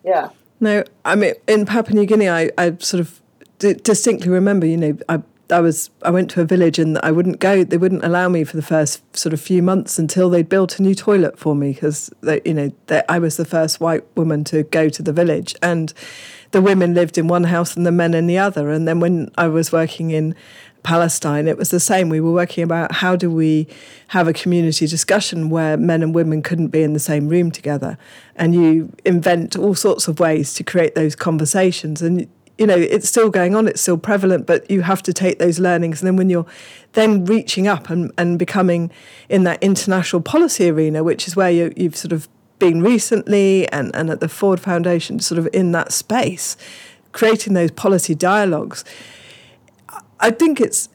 yeah. 0.03 0.29
No, 0.59 0.83
I 1.05 1.15
mean, 1.15 1.33
in 1.47 1.65
Papua 1.65 1.95
New 1.95 2.05
Guinea, 2.05 2.29
I, 2.29 2.49
I 2.57 2.77
sort 2.79 3.01
of 3.01 3.21
d- 3.59 3.73
distinctly 3.73 4.29
remember, 4.29 4.65
you 4.65 4.77
know, 4.77 4.97
I 5.09 5.21
I 5.49 5.59
was 5.59 5.89
I 6.01 6.09
went 6.09 6.29
to 6.31 6.41
a 6.41 6.45
village 6.45 6.79
and 6.79 6.97
I 6.99 7.11
wouldn't 7.11 7.39
go. 7.39 7.63
They 7.63 7.77
wouldn't 7.77 8.03
allow 8.03 8.27
me 8.29 8.43
for 8.43 8.55
the 8.55 8.63
first 8.63 9.01
sort 9.15 9.33
of 9.33 9.41
few 9.41 9.63
months 9.63 9.97
until 9.97 10.29
they'd 10.29 10.49
built 10.49 10.79
a 10.79 10.81
new 10.81 10.95
toilet 10.95 11.39
for 11.39 11.55
me 11.55 11.73
because 11.73 12.09
you 12.45 12.53
know 12.53 12.71
they, 12.87 13.03
I 13.07 13.19
was 13.19 13.37
the 13.37 13.45
first 13.45 13.79
white 13.79 14.03
woman 14.15 14.43
to 14.45 14.63
go 14.63 14.89
to 14.89 15.01
the 15.01 15.13
village, 15.13 15.55
and 15.61 15.93
the 16.51 16.61
women 16.61 16.93
lived 16.93 17.17
in 17.17 17.27
one 17.27 17.45
house 17.45 17.75
and 17.75 17.85
the 17.85 17.91
men 17.91 18.13
in 18.13 18.27
the 18.27 18.37
other. 18.37 18.69
And 18.69 18.87
then 18.87 18.99
when 18.99 19.31
I 19.37 19.47
was 19.47 19.71
working 19.71 20.11
in 20.11 20.35
Palestine, 20.83 21.47
it 21.47 21.57
was 21.57 21.69
the 21.69 21.79
same. 21.79 22.09
We 22.09 22.21
were 22.21 22.31
working 22.31 22.63
about 22.63 22.93
how 22.93 23.15
do 23.15 23.29
we 23.29 23.67
have 24.09 24.27
a 24.27 24.33
community 24.33 24.87
discussion 24.87 25.49
where 25.49 25.77
men 25.77 26.03
and 26.03 26.13
women 26.13 26.41
couldn't 26.41 26.69
be 26.69 26.83
in 26.83 26.93
the 26.93 26.99
same 26.99 27.29
room 27.29 27.51
together, 27.51 27.97
and 28.35 28.53
you 28.53 28.91
invent 29.05 29.57
all 29.57 29.75
sorts 29.75 30.07
of 30.07 30.19
ways 30.19 30.53
to 30.55 30.63
create 30.63 30.95
those 30.95 31.15
conversations 31.15 32.01
and 32.01 32.27
you 32.57 32.65
know 32.65 32.75
it's 32.75 33.07
still 33.07 33.29
going 33.29 33.55
on 33.55 33.67
it's 33.67 33.81
still 33.81 33.97
prevalent 33.97 34.45
but 34.45 34.69
you 34.69 34.81
have 34.81 35.03
to 35.03 35.13
take 35.13 35.39
those 35.39 35.59
learnings. 35.59 36.01
And 36.01 36.07
then 36.07 36.15
when 36.15 36.29
you're 36.29 36.45
then 36.93 37.25
reaching 37.25 37.67
up 37.67 37.89
and, 37.89 38.11
and 38.17 38.39
becoming 38.39 38.91
in 39.29 39.43
that 39.43 39.61
international 39.61 40.21
policy 40.21 40.69
arena 40.69 41.03
which 41.03 41.27
is 41.27 41.35
where 41.35 41.51
you, 41.51 41.73
you've 41.75 41.95
sort 41.95 42.11
of 42.11 42.27
been 42.59 42.81
recently 42.81 43.67
and, 43.71 43.95
and 43.95 44.09
at 44.09 44.19
the 44.19 44.27
ford 44.27 44.59
foundation 44.59 45.19
sort 45.19 45.37
of 45.37 45.47
in 45.53 45.71
that 45.73 45.91
space 45.91 46.57
creating 47.11 47.53
those 47.53 47.69
policy 47.69 48.15
dialogues 48.15 48.83
i 50.19 50.31
think 50.31 50.59
it's 50.59 50.89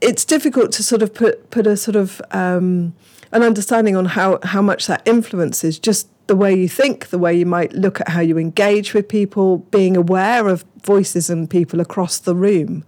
it's 0.00 0.24
difficult 0.24 0.72
to 0.72 0.82
sort 0.82 1.02
of 1.02 1.14
put 1.14 1.50
put 1.50 1.66
a 1.66 1.76
sort 1.76 1.96
of 1.96 2.20
um, 2.32 2.94
an 3.32 3.42
understanding 3.42 3.96
on 3.96 4.04
how 4.04 4.38
how 4.42 4.60
much 4.60 4.86
that 4.86 5.02
influences 5.06 5.78
just 5.78 6.08
the 6.26 6.36
way 6.36 6.54
you 6.54 6.68
think, 6.68 7.08
the 7.08 7.18
way 7.18 7.34
you 7.34 7.46
might 7.46 7.72
look 7.72 8.00
at 8.00 8.08
how 8.08 8.20
you 8.20 8.38
engage 8.38 8.94
with 8.94 9.08
people, 9.08 9.58
being 9.58 9.96
aware 9.96 10.48
of 10.48 10.64
voices 10.82 11.30
and 11.30 11.48
people 11.48 11.80
across 11.80 12.18
the 12.18 12.34
room. 12.34 12.84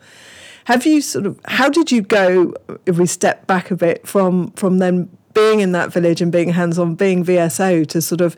Have 0.65 0.85
you 0.85 1.01
sort 1.01 1.27
of 1.27 1.41
how 1.47 1.71
did 1.71 1.91
you 1.91 2.03
go 2.03 2.55
if 2.85 2.99
we 2.99 3.07
step 3.07 3.47
back 3.47 3.71
a 3.71 3.77
bit 3.77 4.07
from 4.07 4.51
from 4.53 4.79
then 4.79 5.09
being 5.33 5.61
in 5.61 5.73
that 5.73 5.93
village 5.93 6.21
and 6.21 6.31
being 6.31 6.51
hands 6.51 6.79
on, 6.79 6.95
being 6.95 7.25
VSO 7.25 7.87
to 7.89 8.03
sort 8.03 8.21
of 8.21 8.37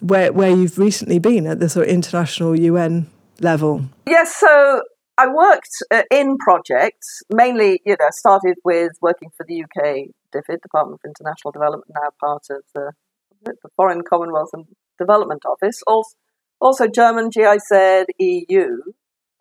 where 0.00 0.32
where 0.32 0.50
you've 0.50 0.78
recently 0.78 1.18
been 1.18 1.46
at 1.46 1.60
the 1.60 1.68
sort 1.68 1.86
of 1.86 1.92
international 1.92 2.58
UN 2.58 3.08
level? 3.40 3.84
Yes, 4.06 4.36
so 4.36 4.82
I 5.18 5.28
worked 5.28 5.82
uh, 5.90 6.02
in 6.10 6.38
projects 6.38 7.22
mainly. 7.30 7.80
You 7.84 7.96
know, 7.98 8.08
started 8.10 8.56
with 8.64 8.92
working 9.02 9.30
for 9.36 9.44
the 9.46 9.64
UK 9.64 10.14
DFID, 10.34 10.62
Department 10.62 11.00
of 11.02 11.08
International 11.08 11.52
Development, 11.52 11.90
now 11.94 12.10
part 12.20 12.44
of 12.50 12.62
the, 12.74 12.92
the 13.44 13.68
Foreign 13.76 14.02
Commonwealth 14.02 14.50
and 14.52 14.64
Development 14.98 15.42
Office. 15.46 15.82
Also, 15.86 16.16
also 16.60 16.86
German 16.86 17.30
GIZ 17.30 18.06
EU, 18.18 18.68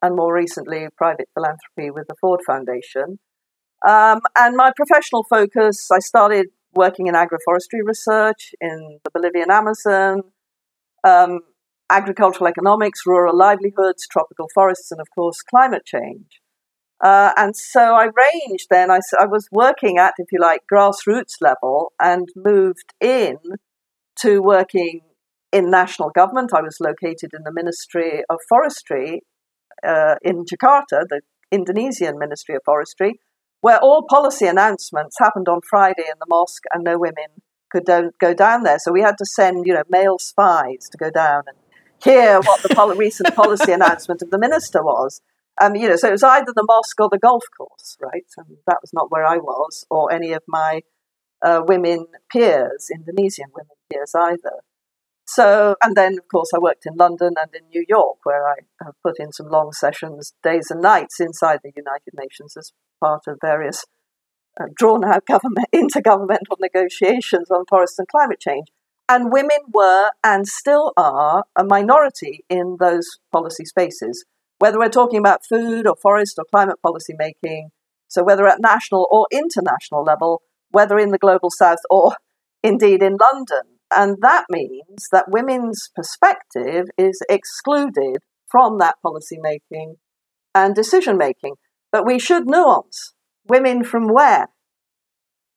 and 0.02 0.16
more 0.16 0.34
recently 0.34 0.88
private 0.98 1.30
philanthropy 1.34 1.90
with 1.90 2.08
the 2.08 2.16
Ford 2.20 2.42
Foundation. 2.46 3.20
Um, 3.88 4.22
and 4.38 4.56
my 4.56 4.72
professional 4.76 5.26
focus, 5.30 5.90
I 5.92 6.00
started 6.00 6.48
working 6.74 7.08
in 7.08 7.16
agroforestry 7.16 7.82
research 7.84 8.54
in 8.60 9.00
the 9.04 9.12
Bolivian 9.12 9.52
Amazon, 9.52 10.24
um, 11.04 11.40
agricultural 11.90 12.48
economics, 12.48 13.02
rural 13.06 13.38
livelihoods, 13.38 14.08
tropical 14.10 14.48
forests, 14.54 14.92
and 14.92 15.00
of 15.00 15.08
course, 15.14 15.42
climate 15.42 15.86
change. 15.86 16.42
Uh, 17.04 17.32
and 17.36 17.56
so 17.56 17.96
I 17.96 18.06
ranged 18.06 18.68
then, 18.70 18.90
I, 18.90 19.00
I 19.20 19.26
was 19.26 19.48
working 19.52 19.98
at, 19.98 20.14
if 20.18 20.28
you 20.32 20.40
like, 20.40 20.62
grassroots 20.72 21.42
level 21.42 21.92
and 22.02 22.28
moved 22.36 22.94
in 23.02 23.38
to 24.24 24.42
working 24.42 25.02
in 25.52 25.70
national 25.70 26.10
government. 26.10 26.52
I 26.54 26.62
was 26.62 26.78
located 26.80 27.32
in 27.34 27.44
the 27.44 27.52
Ministry 27.54 28.24
of 28.30 28.40
Forestry 28.50 29.22
uh, 29.86 30.16
in 30.22 30.46
Jakarta, 30.46 31.06
the 31.08 31.22
Indonesian 31.52 32.18
Ministry 32.18 32.56
of 32.56 32.62
Forestry, 32.66 33.20
where 33.62 33.80
all 33.80 34.06
policy 34.10 34.48
announcements 34.48 35.18
happened 35.20 35.48
on 35.48 35.60
Friday 35.70 36.06
in 36.08 36.20
the 36.20 36.26
mosque 36.28 36.64
and 36.74 36.84
no 36.84 36.98
women 36.98 37.42
could 37.72 37.86
go 38.20 38.34
down 38.34 38.64
there. 38.64 38.80
So 38.80 38.92
we 38.92 39.02
had 39.02 39.18
to 39.18 39.26
send, 39.26 39.66
you 39.66 39.74
know, 39.74 39.84
male 39.90 40.20
spies 40.20 40.90
to 40.92 40.98
go 40.98 41.10
down 41.10 41.44
and 41.48 41.58
hear 42.04 42.38
what 42.40 42.62
the 42.62 42.70
pol- 42.70 42.96
recent 42.96 43.34
policy 43.36 43.72
announcement 43.78 44.22
of 44.22 44.30
the 44.30 44.38
minister 44.38 44.84
was. 44.84 45.22
Um, 45.62 45.76
you 45.76 45.88
know, 45.88 45.96
so 45.96 46.08
it 46.08 46.12
was 46.12 46.24
either 46.24 46.52
the 46.56 46.66
mosque 46.68 47.00
or 47.00 47.10
the 47.12 47.20
golf 47.20 47.44
course, 47.56 47.98
right? 48.02 48.26
And 48.38 48.58
that 48.68 48.80
was 48.82 48.92
not 48.94 49.12
where 49.12 49.26
I 49.26 49.38
was, 49.38 49.86
or 49.90 50.12
any 50.12 50.34
of 50.34 50.42
my 50.48 50.82
uh, 51.44 51.62
women 51.68 52.08
peers, 52.32 52.90
Indonesian 52.94 53.48
women 53.54 53.76
peers 53.92 54.14
either. 54.16 54.62
So, 55.26 55.76
and 55.82 55.96
then 55.96 56.14
of 56.14 56.28
course 56.30 56.52
I 56.54 56.60
worked 56.60 56.86
in 56.86 56.96
London 56.96 57.34
and 57.38 57.50
in 57.54 57.68
New 57.70 57.86
York, 57.88 58.18
where 58.24 58.48
I 58.48 58.56
have 58.84 58.94
put 59.04 59.20
in 59.20 59.32
some 59.32 59.48
long 59.48 59.72
sessions, 59.72 60.34
days 60.44 60.70
and 60.70 60.82
nights 60.82 61.20
inside 61.20 61.60
the 61.64 61.72
United 61.76 62.14
Nations 62.14 62.56
as 62.58 62.72
part 63.00 63.24
of 63.28 63.38
various 63.42 63.86
uh, 64.60 64.66
drawn 64.76 65.04
out 65.06 65.26
government 65.28 65.68
intergovernmental 65.74 66.58
negotiations 66.60 67.50
on 67.50 67.66
forest 67.70 68.00
and 68.00 68.08
climate 68.08 68.40
change. 68.40 68.68
And 69.10 69.32
women 69.32 69.60
were 69.74 70.12
and 70.24 70.48
still 70.48 70.94
are 70.96 71.44
a 71.58 71.64
minority 71.64 72.46
in 72.50 72.78
those 72.80 73.20
policy 73.32 73.66
spaces, 73.66 74.26
whether 74.60 74.80
we're 74.80 74.90
talking 74.90 75.20
about 75.20 75.46
food 75.48 75.88
or 75.88 75.96
forest 76.02 76.36
or 76.38 76.46
climate 76.50 76.82
policy 76.82 77.14
making. 77.18 77.70
So, 78.08 78.24
whether 78.24 78.48
at 78.48 78.62
national 78.62 79.08
or 79.12 79.28
international 79.32 80.04
level, 80.04 80.42
whether 80.74 81.00
in 81.00 81.12
the 81.12 81.18
global 81.18 81.50
south 81.50 81.80
or 81.90 82.18
indeed 82.64 83.02
in 83.02 83.18
London. 83.22 83.62
And 83.96 84.18
that 84.22 84.46
means 84.50 85.08
that 85.12 85.30
women's 85.30 85.90
perspective 85.96 86.88
is 86.98 87.22
excluded 87.30 88.18
from 88.50 88.80
that 88.80 88.96
policy 89.02 89.38
making 89.40 89.96
and 90.54 90.76
decision 90.76 91.18
making. 91.18 91.56
But 91.92 92.06
we 92.06 92.20
should 92.20 92.48
nuance 92.48 93.14
women 93.48 93.84
from 93.84 94.08
where? 94.08 94.48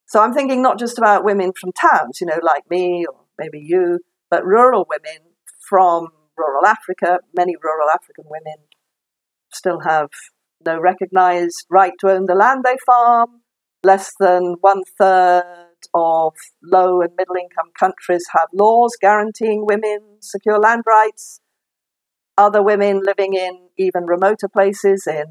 So 0.07 0.23
I'm 0.23 0.35
thinking 0.35 0.63
not 0.63 0.79
just 0.79 0.99
about 0.99 1.25
women 1.25 1.53
from 1.59 1.73
towns, 1.73 2.21
you 2.21 2.27
know, 2.27 2.39
like 2.43 2.69
me 2.71 3.07
or 3.11 3.21
maybe 3.39 3.59
you, 3.59 4.01
but 4.31 4.45
rural 4.45 4.87
women 4.89 5.33
from 5.69 6.09
rural 6.37 6.67
Africa. 6.67 7.19
Many 7.35 7.55
rural 7.63 7.89
African 7.91 8.25
women 8.29 8.67
still 9.53 9.81
have 9.81 10.11
no 10.65 10.79
recognized 10.79 11.67
right 11.71 11.93
to 12.01 12.11
own 12.11 12.27
the 12.27 12.35
land 12.35 12.65
they 12.65 12.77
farm. 12.85 13.41
Less 13.87 14.15
than 14.19 14.57
one 14.63 14.83
third 14.99 15.79
of 15.95 16.33
low 16.61 17.03
and 17.03 17.13
middle 17.17 17.37
income 17.37 17.71
countries 17.79 18.25
have 18.33 18.49
laws 18.53 18.97
guaranteeing 19.01 19.65
women 19.65 20.19
secure 20.21 20.59
land 20.59 20.83
rights. 20.85 21.41
Other 22.37 22.65
women 22.65 23.01
living 23.05 23.35
in 23.35 23.69
even 23.79 24.07
remoter 24.07 24.49
places 24.49 25.07
in 25.07 25.27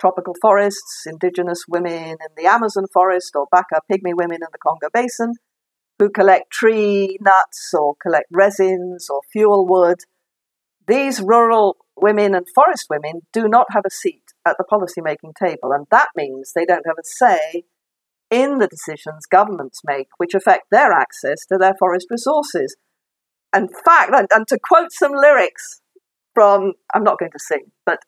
tropical 0.00 0.34
forests, 0.40 1.02
indigenous 1.04 1.64
women 1.68 2.16
in 2.26 2.32
the 2.34 2.46
Amazon 2.46 2.86
forest, 2.94 3.32
or 3.34 3.46
Baka 3.52 3.82
pygmy 3.92 4.14
women 4.16 4.38
in 4.40 4.48
the 4.52 4.58
Congo 4.66 4.88
basin 4.90 5.34
who 5.98 6.08
collect 6.08 6.50
tree 6.50 7.18
nuts 7.20 7.74
or 7.78 7.94
collect 8.02 8.28
resins 8.32 9.08
or 9.10 9.20
fuel 9.30 9.66
wood. 9.68 9.98
These 10.88 11.20
rural 11.20 11.76
women 11.96 12.34
and 12.34 12.46
forest 12.54 12.86
women 12.90 13.22
do 13.32 13.48
not 13.48 13.66
have 13.70 13.84
a 13.86 13.90
seat 13.90 14.22
at 14.46 14.56
the 14.58 14.64
policy-making 14.64 15.32
table, 15.38 15.72
and 15.72 15.86
that 15.90 16.08
means 16.16 16.52
they 16.54 16.64
don't 16.64 16.86
have 16.86 16.98
a 16.98 17.04
say 17.04 17.64
in 18.30 18.58
the 18.58 18.66
decisions 18.66 19.24
governments 19.26 19.80
make 19.86 20.08
which 20.16 20.34
affect 20.34 20.64
their 20.70 20.92
access 20.92 21.46
to 21.46 21.56
their 21.58 21.74
forest 21.78 22.06
resources. 22.10 22.76
In 23.54 23.68
fact, 23.84 24.12
and, 24.14 24.28
and 24.32 24.46
to 24.48 24.58
quote 24.62 24.92
some 24.92 25.12
lyrics 25.12 25.80
from, 26.34 26.72
I'm 26.94 27.04
not 27.04 27.18
going 27.18 27.32
to 27.32 27.38
sing, 27.38 27.70
but 27.86 28.00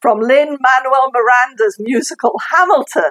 from 0.00 0.20
Lin 0.20 0.56
Manuel 0.60 1.10
Miranda's 1.12 1.76
musical 1.78 2.40
Hamilton. 2.50 3.10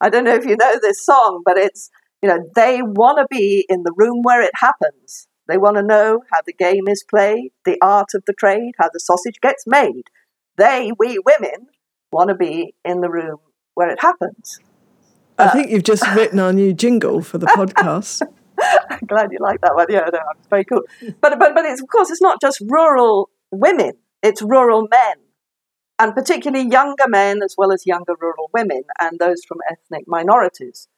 I 0.00 0.10
don't 0.10 0.24
know 0.24 0.34
if 0.34 0.44
you 0.44 0.56
know 0.60 0.78
this 0.80 1.04
song, 1.04 1.42
but 1.44 1.56
it's, 1.56 1.88
you 2.22 2.28
know, 2.28 2.38
they 2.54 2.82
want 2.82 3.18
to 3.18 3.26
be 3.30 3.64
in 3.68 3.82
the 3.82 3.94
room 3.96 4.20
where 4.22 4.42
it 4.42 4.50
happens. 4.54 5.26
They 5.48 5.58
want 5.58 5.76
to 5.76 5.82
know 5.82 6.22
how 6.32 6.40
the 6.44 6.52
game 6.52 6.88
is 6.88 7.04
played, 7.08 7.52
the 7.64 7.78
art 7.80 8.14
of 8.14 8.24
the 8.26 8.32
trade, 8.32 8.72
how 8.78 8.88
the 8.92 9.00
sausage 9.00 9.40
gets 9.40 9.64
made. 9.66 10.04
They, 10.56 10.92
we 10.98 11.18
women, 11.24 11.68
want 12.12 12.28
to 12.28 12.34
be 12.34 12.74
in 12.84 13.00
the 13.00 13.10
room 13.10 13.38
where 13.74 13.88
it 13.88 14.00
happens. 14.00 14.58
I 15.38 15.44
uh, 15.44 15.52
think 15.52 15.70
you've 15.70 15.84
just 15.84 16.06
written 16.14 16.38
our 16.38 16.52
new 16.52 16.72
jingle 16.72 17.22
for 17.22 17.38
the 17.38 17.46
podcast. 17.46 18.22
I'm 18.90 19.06
glad 19.06 19.32
you 19.32 19.38
like 19.40 19.60
that 19.60 19.74
one. 19.74 19.86
Yeah, 19.90 20.08
no, 20.12 20.20
it's 20.38 20.48
very 20.48 20.64
cool. 20.64 20.82
But 21.20 21.38
but 21.38 21.54
but 21.54 21.66
it's 21.66 21.82
of 21.82 21.88
course 21.88 22.10
it's 22.10 22.22
not 22.22 22.40
just 22.40 22.62
rural 22.66 23.28
women; 23.50 23.92
it's 24.22 24.40
rural 24.40 24.88
men 24.90 25.16
and 25.98 26.14
particularly 26.14 26.68
younger 26.68 27.08
men 27.08 27.42
as 27.42 27.54
well 27.56 27.72
as 27.72 27.86
younger 27.86 28.14
rural 28.20 28.50
women 28.52 28.82
and 29.00 29.18
those 29.18 29.42
from 29.46 29.58
ethnic 29.70 30.04
minorities 30.06 30.88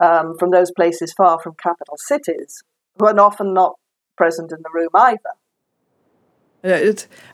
um, 0.00 0.36
from 0.38 0.50
those 0.50 0.70
places 0.70 1.12
far 1.12 1.38
from 1.40 1.54
capital 1.60 1.96
cities 1.96 2.62
who 2.98 3.06
are 3.06 3.20
often 3.20 3.52
not 3.52 3.74
present 4.16 4.52
in 4.52 4.58
the 4.62 4.70
room 4.72 4.90
either. 4.94 5.18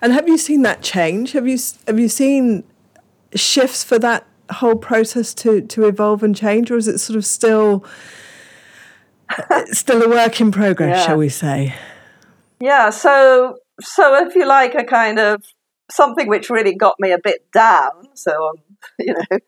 and 0.03 0.13
have 0.13 0.29
you 0.29 0.37
seen 0.37 0.63
that 0.63 0.83
change? 0.83 1.33
Have 1.33 1.47
you 1.47 1.59
have 1.87 1.99
you 1.99 2.09
seen 2.09 2.65
shifts 3.35 3.85
for 3.85 3.99
that 4.01 4.27
whole 4.51 4.77
process 4.77 5.33
to 5.35 5.61
to 5.61 5.87
evolve 5.87 6.23
and 6.23 6.35
change, 6.35 6.71
or 6.71 6.77
is 6.77 6.89
it 6.89 6.99
sort 6.99 7.17
of 7.17 7.25
still 7.25 7.85
still 9.67 10.03
a 10.03 10.09
work 10.09 10.41
in 10.41 10.51
progress, 10.51 10.99
yeah. 10.99 11.07
shall 11.07 11.17
we 11.17 11.29
say? 11.29 11.75
Yeah. 12.59 12.91
So 12.91 13.59
so 13.81 14.27
if 14.27 14.35
you 14.35 14.47
like, 14.47 14.75
a 14.75 14.85
kind 14.85 15.19
of 15.19 15.45
something 15.91 16.29
which 16.29 16.51
really 16.51 16.75
got 16.75 16.97
me 16.99 17.13
a 17.13 17.19
bit 17.19 17.51
down. 17.53 18.09
So, 18.15 18.49
um, 18.49 18.55
you 18.99 19.15
know, 19.15 19.39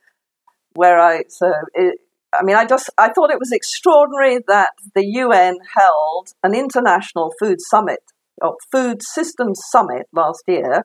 where 0.74 0.98
I, 0.98 1.24
so 1.28 1.52
it, 1.74 1.98
I 2.32 2.42
mean, 2.42 2.56
I 2.56 2.64
just, 2.64 2.90
I 2.98 3.10
thought 3.12 3.30
it 3.30 3.38
was 3.38 3.52
extraordinary 3.52 4.38
that 4.48 4.70
the 4.94 5.04
UN 5.04 5.58
held 5.76 6.28
an 6.42 6.54
international 6.54 7.32
food 7.38 7.58
summit, 7.60 8.00
or 8.40 8.56
food 8.70 9.02
systems 9.02 9.60
summit 9.70 10.06
last 10.12 10.42
year, 10.46 10.84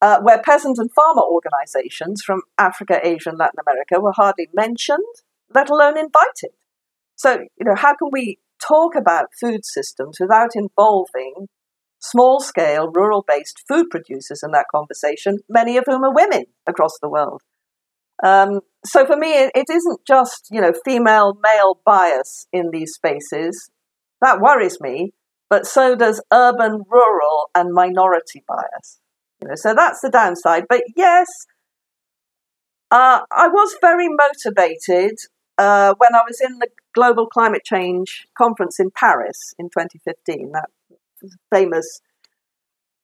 uh, 0.00 0.20
where 0.20 0.40
peasant 0.40 0.78
and 0.78 0.90
farmer 0.92 1.22
organizations 1.22 2.22
from 2.24 2.42
Africa, 2.56 3.00
Asia, 3.02 3.30
and 3.30 3.38
Latin 3.38 3.60
America 3.66 4.00
were 4.00 4.12
hardly 4.14 4.48
mentioned, 4.54 5.04
let 5.54 5.70
alone 5.70 5.98
invited. 5.98 6.56
So, 7.16 7.32
you 7.32 7.64
know, 7.64 7.74
how 7.74 7.94
can 7.96 8.08
we 8.12 8.38
talk 8.66 8.94
about 8.94 9.28
food 9.38 9.64
systems 9.64 10.18
without 10.20 10.50
involving 10.54 11.48
small 12.00 12.40
scale, 12.40 12.90
rural 12.92 13.24
based 13.26 13.62
food 13.68 13.90
producers 13.90 14.42
in 14.42 14.52
that 14.52 14.66
conversation, 14.72 15.38
many 15.48 15.76
of 15.76 15.84
whom 15.86 16.04
are 16.04 16.14
women 16.14 16.44
across 16.66 16.98
the 17.00 17.08
world. 17.08 17.42
Um, 18.24 18.60
so 18.84 19.06
for 19.06 19.16
me, 19.16 19.32
it, 19.32 19.52
it 19.54 19.66
isn't 19.70 20.00
just 20.06 20.48
you 20.50 20.60
know 20.60 20.72
female 20.84 21.38
male 21.42 21.80
bias 21.84 22.46
in 22.52 22.70
these 22.70 22.94
spaces 22.94 23.70
that 24.20 24.40
worries 24.40 24.80
me, 24.80 25.12
but 25.48 25.66
so 25.66 25.94
does 25.94 26.22
urban, 26.32 26.82
rural, 26.90 27.50
and 27.54 27.72
minority 27.72 28.44
bias. 28.46 29.00
You 29.40 29.48
know, 29.48 29.54
so 29.54 29.74
that's 29.74 30.00
the 30.00 30.10
downside. 30.10 30.64
But 30.68 30.82
yes, 30.96 31.28
uh, 32.90 33.20
I 33.30 33.48
was 33.48 33.76
very 33.80 34.08
motivated 34.08 35.18
uh, 35.56 35.94
when 35.98 36.14
I 36.14 36.22
was 36.26 36.40
in 36.40 36.58
the 36.58 36.68
Global 36.94 37.26
Climate 37.26 37.62
Change 37.64 38.26
Conference 38.36 38.80
in 38.80 38.90
Paris 38.90 39.54
in 39.58 39.66
2015. 39.66 40.52
That 40.52 40.68
famous 41.52 42.00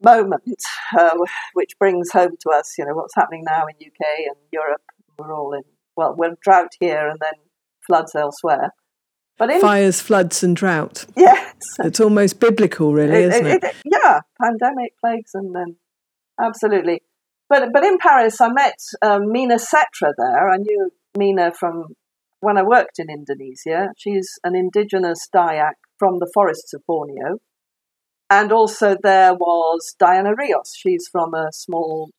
moment, 0.03 0.61
uh, 0.99 1.17
which 1.55 1.73
brings 1.79 2.11
home 2.13 2.37
to 2.41 2.51
us, 2.51 2.75
you 2.79 2.85
know, 2.85 2.95
what's 2.95 3.15
happening 3.15 3.45
now 3.45 3.65
in 3.67 3.87
UK 3.87 4.27
and 4.27 4.37
Europe. 4.53 4.83
We're 5.19 5.35
all 5.35 5.53
in, 5.55 5.63
well, 5.97 6.15
we're 6.17 6.37
drought 6.43 6.73
here 6.81 7.09
and 7.09 7.19
then 7.21 7.33
floods 7.87 8.15
elsewhere. 8.15 8.75
But 9.39 9.51
in, 9.51 9.61
fires, 9.61 10.01
floods, 10.01 10.45
and 10.45 10.55
drought. 10.55 11.07
Yes, 11.17 11.55
it's 11.81 11.99
almost 12.01 12.39
biblical, 12.39 12.93
really, 12.93 13.25
is 13.25 13.35
isn't 13.35 13.47
it, 13.47 13.65
it? 13.65 13.65
it? 13.65 13.75
Yeah, 13.85 14.21
pandemic, 14.41 14.93
plagues, 15.01 15.33
and 15.35 15.55
then 15.55 15.77
absolutely. 16.41 17.03
But 17.49 17.73
but 17.73 17.85
in 17.85 17.99
Paris, 17.99 18.41
I 18.41 18.53
met 18.53 18.79
um, 19.03 19.33
Mina 19.33 19.57
Setra 19.57 20.13
there. 20.17 20.49
I 20.49 20.57
knew 20.59 20.91
Mina 21.19 21.53
from 21.53 21.97
when 22.41 22.57
I 22.59 22.63
worked 22.63 22.99
in 22.99 23.11
Indonesia. 23.11 23.89
She's 23.97 24.39
an 24.45 24.55
indigenous 24.55 25.29
Dayak 25.35 25.75
from 25.99 26.21
the 26.21 26.31
forests 26.33 26.73
of 26.75 26.83
Borneo. 26.87 27.39
And 28.31 28.53
also 28.53 28.97
there 29.03 29.35
was 29.35 29.95
Diana 29.99 30.35
Rios. 30.37 30.75
She's 30.77 31.09
from 31.11 31.35
a 31.35 31.49
small 31.53 32.11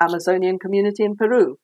Amazonian 0.00 0.58
community 0.58 1.04
in 1.04 1.16
Peru. 1.16 1.58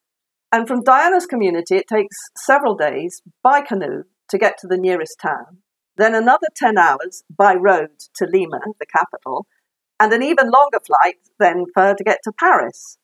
And 0.51 0.67
from 0.67 0.83
Diana's 0.83 1.27
community, 1.27 1.77
it 1.77 1.87
takes 1.89 2.17
several 2.37 2.75
days 2.75 3.21
by 3.43 3.61
canoe 3.61 4.05
to 4.31 4.39
get 4.39 4.57
to 4.59 4.67
the 4.67 4.79
nearest 4.79 5.19
town, 5.21 5.59
then 5.97 6.15
another 6.15 6.47
10 6.57 6.79
hours 6.79 7.23
by 7.35 7.55
road 7.55 7.91
to 8.17 8.27
Lima, 8.27 8.61
the 8.79 8.87
capital, 8.87 9.47
and 10.01 10.13
an 10.13 10.23
even 10.23 10.51
longer 10.51 10.79
flight 10.87 11.17
then 11.39 11.65
for 11.75 11.83
her 11.83 11.95
to 11.95 12.05
get 12.05 12.21
to 12.25 12.33
Paris. 12.33 12.99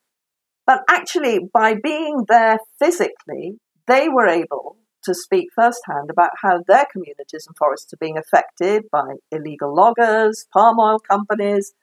But 0.67 0.85
actually, 0.89 1.41
by 1.53 1.75
being 1.75 2.25
there 2.29 2.59
physically, 2.79 3.59
they 3.87 4.09
were 4.09 4.29
able 4.29 4.79
to 5.05 5.15
speak 5.15 5.49
firsthand 5.55 6.09
about 6.11 6.31
how 6.43 6.63
their 6.67 6.87
communities 6.91 7.47
and 7.47 7.57
forests 7.59 7.93
are 7.93 7.99
being 7.99 8.17
affected 8.17 8.85
by 8.91 9.17
illegal 9.31 9.75
loggers, 9.75 10.47
palm 10.51 10.79
oil 10.81 10.99
companies, 10.99 11.75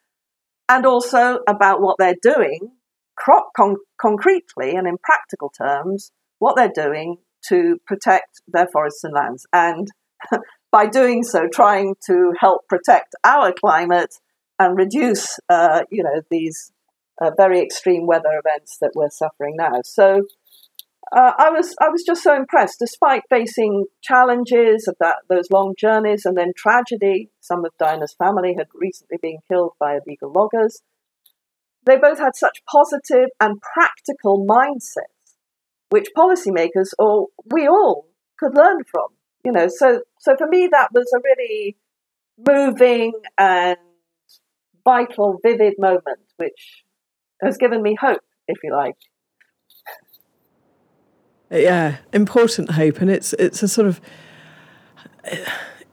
and 0.67 0.87
also 0.87 1.39
about 1.47 1.81
what 1.81 1.97
they're 1.99 2.15
doing 2.19 2.71
con- 3.55 3.77
concretely 3.99 4.75
and 4.75 4.87
in 4.87 4.97
practical 4.97 5.49
terms, 5.49 6.11
what 6.39 6.55
they're 6.55 6.71
doing 6.73 7.17
to 7.49 7.79
protect 7.85 8.41
their 8.47 8.67
forests 8.67 9.03
and 9.03 9.13
lands. 9.13 9.45
And 9.53 9.87
by 10.71 10.87
doing 10.87 11.23
so, 11.23 11.47
trying 11.47 11.95
to 12.07 12.33
help 12.39 12.67
protect 12.67 13.15
our 13.23 13.53
climate 13.53 14.15
and 14.59 14.77
reduce, 14.77 15.39
uh, 15.49 15.83
you 15.89 16.03
know, 16.03 16.21
these 16.29 16.71
uh, 17.21 17.31
very 17.35 17.61
extreme 17.61 18.05
weather 18.07 18.41
events 18.43 18.77
that 18.81 18.91
we're 18.95 19.09
suffering 19.09 19.55
now. 19.57 19.81
So 19.83 20.23
uh, 21.11 21.33
I 21.37 21.49
was 21.49 21.75
I 21.81 21.89
was 21.89 22.03
just 22.03 22.23
so 22.23 22.35
impressed, 22.35 22.79
despite 22.79 23.23
facing 23.29 23.85
challenges 24.01 24.87
of 24.87 24.95
that 24.99 25.17
those 25.29 25.51
long 25.51 25.73
journeys 25.77 26.25
and 26.25 26.37
then 26.37 26.53
tragedy. 26.55 27.29
Some 27.41 27.65
of 27.65 27.73
Diana's 27.77 28.15
family 28.17 28.55
had 28.57 28.67
recently 28.73 29.17
been 29.21 29.39
killed 29.49 29.73
by 29.79 29.97
illegal 29.97 30.31
loggers. 30.31 30.81
They 31.85 31.97
both 31.97 32.19
had 32.19 32.35
such 32.35 32.61
positive 32.71 33.29
and 33.39 33.59
practical 33.61 34.45
mindsets, 34.45 35.35
which 35.89 36.07
policymakers 36.17 36.91
or 36.99 37.27
we 37.51 37.67
all 37.67 38.07
could 38.37 38.55
learn 38.55 38.83
from. 38.89 39.07
You 39.43 39.51
know, 39.51 39.67
so 39.67 40.01
so 40.19 40.35
for 40.37 40.47
me 40.47 40.69
that 40.71 40.89
was 40.93 41.11
a 41.15 41.19
really 41.23 41.77
moving 42.47 43.13
and 43.37 43.77
vital, 44.83 45.39
vivid 45.43 45.75
moment, 45.77 46.19
which 46.37 46.83
has 47.41 47.57
given 47.57 47.81
me 47.81 47.95
hope, 47.99 48.21
if 48.47 48.57
you 48.63 48.71
like. 48.75 48.95
Yeah, 51.49 51.97
important 52.13 52.71
hope, 52.71 53.01
and 53.01 53.09
it's 53.09 53.33
it's 53.33 53.61
a 53.61 53.67
sort 53.67 53.87
of 53.87 53.99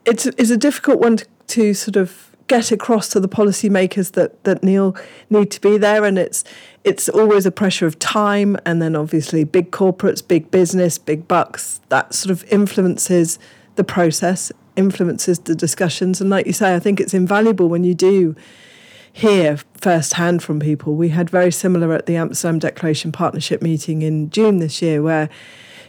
it's 0.04 0.26
it's 0.26 0.50
a 0.50 0.56
difficult 0.56 1.00
one 1.00 1.16
to, 1.16 1.26
to 1.48 1.74
sort 1.74 1.96
of 1.96 2.27
get 2.48 2.72
across 2.72 3.08
to 3.10 3.20
the 3.20 3.28
policymakers 3.28 4.12
that 4.12 4.42
that 4.44 4.62
Neil 4.62 4.96
need 5.30 5.50
to 5.52 5.60
be 5.60 5.78
there, 5.78 6.04
and 6.04 6.18
it's 6.18 6.42
it's 6.82 7.08
always 7.08 7.46
a 7.46 7.50
pressure 7.52 7.86
of 7.86 7.98
time, 7.98 8.56
and 8.64 8.82
then 8.82 8.96
obviously 8.96 9.44
big 9.44 9.70
corporates, 9.70 10.26
big 10.26 10.50
business, 10.50 10.98
big 10.98 11.28
bucks 11.28 11.80
that 11.90 12.14
sort 12.14 12.30
of 12.30 12.44
influences 12.52 13.38
the 13.76 13.84
process, 13.84 14.50
influences 14.76 15.38
the 15.40 15.54
discussions, 15.54 16.20
and 16.20 16.30
like 16.30 16.46
you 16.46 16.52
say, 16.52 16.74
I 16.74 16.80
think 16.80 17.00
it's 17.00 17.14
invaluable 17.14 17.68
when 17.68 17.84
you 17.84 17.94
do 17.94 18.34
hear 19.12 19.58
firsthand 19.80 20.42
from 20.42 20.60
people. 20.60 20.94
We 20.94 21.10
had 21.10 21.30
very 21.30 21.52
similar 21.52 21.92
at 21.92 22.06
the 22.06 22.16
Amsterdam 22.16 22.58
Declaration 22.58 23.12
Partnership 23.12 23.62
meeting 23.62 24.02
in 24.02 24.30
June 24.30 24.58
this 24.58 24.80
year, 24.82 25.02
where 25.02 25.28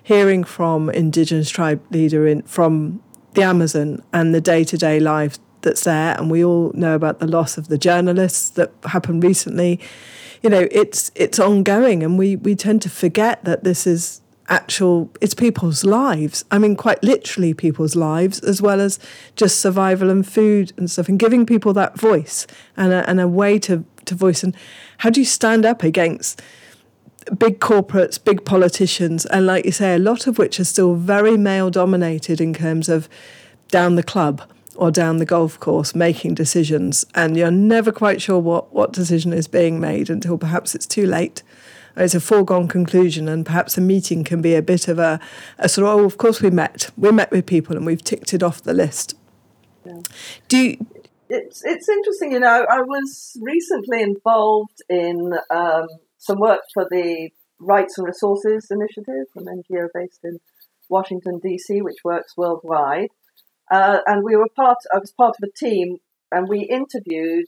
hearing 0.04 0.44
from 0.44 0.90
Indigenous 0.90 1.50
tribe 1.50 1.82
leader 1.92 2.28
in 2.28 2.42
from 2.44 3.02
the 3.34 3.44
Amazon 3.44 4.04
and 4.12 4.34
the 4.34 4.42
day 4.42 4.64
to 4.64 4.78
day 4.78 5.00
life 5.00 5.38
that's 5.62 5.84
there, 5.84 6.16
and 6.18 6.30
we 6.30 6.44
all 6.44 6.72
know 6.74 6.96
about 6.96 7.20
the 7.20 7.28
loss 7.28 7.58
of 7.58 7.68
the 7.68 7.78
journalists 7.78 8.50
that 8.52 8.72
happened 8.86 9.24
recently. 9.24 9.80
You 10.42 10.50
know, 10.50 10.68
it's 10.72 11.12
it's 11.16 11.40
ongoing, 11.40 12.04
and 12.04 12.18
we 12.18 12.36
we 12.36 12.56
tend 12.56 12.82
to 12.84 12.90
forget 12.90 13.44
that 13.46 13.64
this 13.64 13.86
is 13.86 14.22
actual 14.50 15.12
it's 15.22 15.34
people's 15.34 15.84
lives. 15.84 16.44
I 16.52 16.58
mean 16.58 16.76
quite 16.76 17.04
literally 17.04 17.54
people's 17.54 17.96
lives 17.96 18.40
as 18.40 18.62
well 18.62 18.82
as 18.82 19.00
just 19.36 19.60
survival 19.60 20.10
and 20.10 20.28
food 20.28 20.74
and 20.76 20.90
stuff 20.90 21.08
and 21.08 21.20
giving 21.20 21.46
people 21.46 21.72
that 21.74 21.98
voice 21.98 22.48
and 22.76 22.92
a, 22.92 23.08
and 23.10 23.20
a 23.20 23.28
way 23.28 23.60
to 23.60 23.86
to 24.06 24.16
voice. 24.16 24.44
And 24.44 24.56
how 24.98 25.10
do 25.10 25.22
you 25.22 25.26
stand 25.26 25.66
up 25.66 25.84
against 25.84 26.42
big 27.38 27.60
corporates 27.60 28.22
big 28.24 28.44
politicians? 28.44 29.26
And 29.28 29.46
like 29.46 29.66
you 29.66 29.72
say 29.72 29.96
a 29.96 30.00
lot 30.00 30.28
of 30.28 30.38
which 30.38 30.60
are 30.60 30.66
still 30.66 30.96
very 30.96 31.38
male 31.38 31.70
dominated 31.70 32.42
in 32.42 32.54
terms 32.54 32.90
of 32.90 33.08
down 33.70 33.96
the 33.96 34.04
club 34.04 34.42
or 34.80 34.92
down 34.92 35.18
the 35.18 35.26
golf 35.26 35.60
course 35.60 35.94
making 35.94 36.34
decisions 36.34 37.06
and 37.14 37.36
you're 37.36 37.52
never 37.52 37.92
quite 37.92 38.22
sure 38.22 38.40
what 38.40 38.74
what 38.74 38.94
decision 38.94 39.34
is 39.34 39.48
being 39.48 39.80
made 39.80 40.10
until 40.10 40.38
perhaps 40.38 40.74
it's 40.74 40.88
too 40.88 41.06
late 41.06 41.44
it's 42.00 42.16
a 42.16 42.20
foregone 42.20 42.68
conclusion, 42.68 43.28
and 43.28 43.46
perhaps 43.46 43.78
a 43.78 43.82
meeting 43.82 44.24
can 44.24 44.42
be 44.42 44.56
a 44.56 44.62
bit 44.62 44.88
of 44.88 45.00
a, 45.00 45.20
a 45.58 45.68
sort 45.68 45.88
of, 45.88 46.00
oh, 46.00 46.06
of 46.06 46.18
course 46.18 46.42
we 46.42 46.50
met. 46.50 46.90
We 46.98 47.12
met 47.12 47.32
with 47.32 47.46
people 47.46 47.76
and 47.76 47.86
we've 47.86 48.04
ticked 48.04 48.34
it 48.34 48.42
off 48.42 48.62
the 48.62 48.74
list. 48.74 49.16
Yeah. 49.86 50.00
Do 50.48 50.58
you, 50.58 50.88
it's, 51.30 51.62
it's 51.64 51.90
interesting, 51.90 52.32
you 52.32 52.40
know, 52.40 52.66
I 52.70 52.82
was 52.82 53.38
recently 53.42 54.02
involved 54.02 54.82
in 54.90 55.34
um, 55.50 55.88
some 56.18 56.40
work 56.40 56.62
for 56.74 56.88
the 56.90 57.30
Rights 57.60 57.98
and 57.98 58.08
Resources 58.08 58.68
Initiative, 58.72 59.26
an 59.36 59.46
NGO 59.46 59.88
based 59.94 60.22
in 60.24 60.40
Washington, 60.90 61.40
D.C., 61.44 61.82
which 61.82 61.98
works 62.04 62.34
worldwide. 62.38 63.10
Uh, 63.72 64.00
and 64.08 64.24
we 64.24 64.36
were 64.36 64.50
part, 64.56 64.78
I 64.94 64.98
was 64.98 65.12
part 65.12 65.36
of 65.42 65.48
a 65.48 65.66
team, 65.66 65.98
and 66.32 66.48
we 66.48 66.62
interviewed 66.62 67.46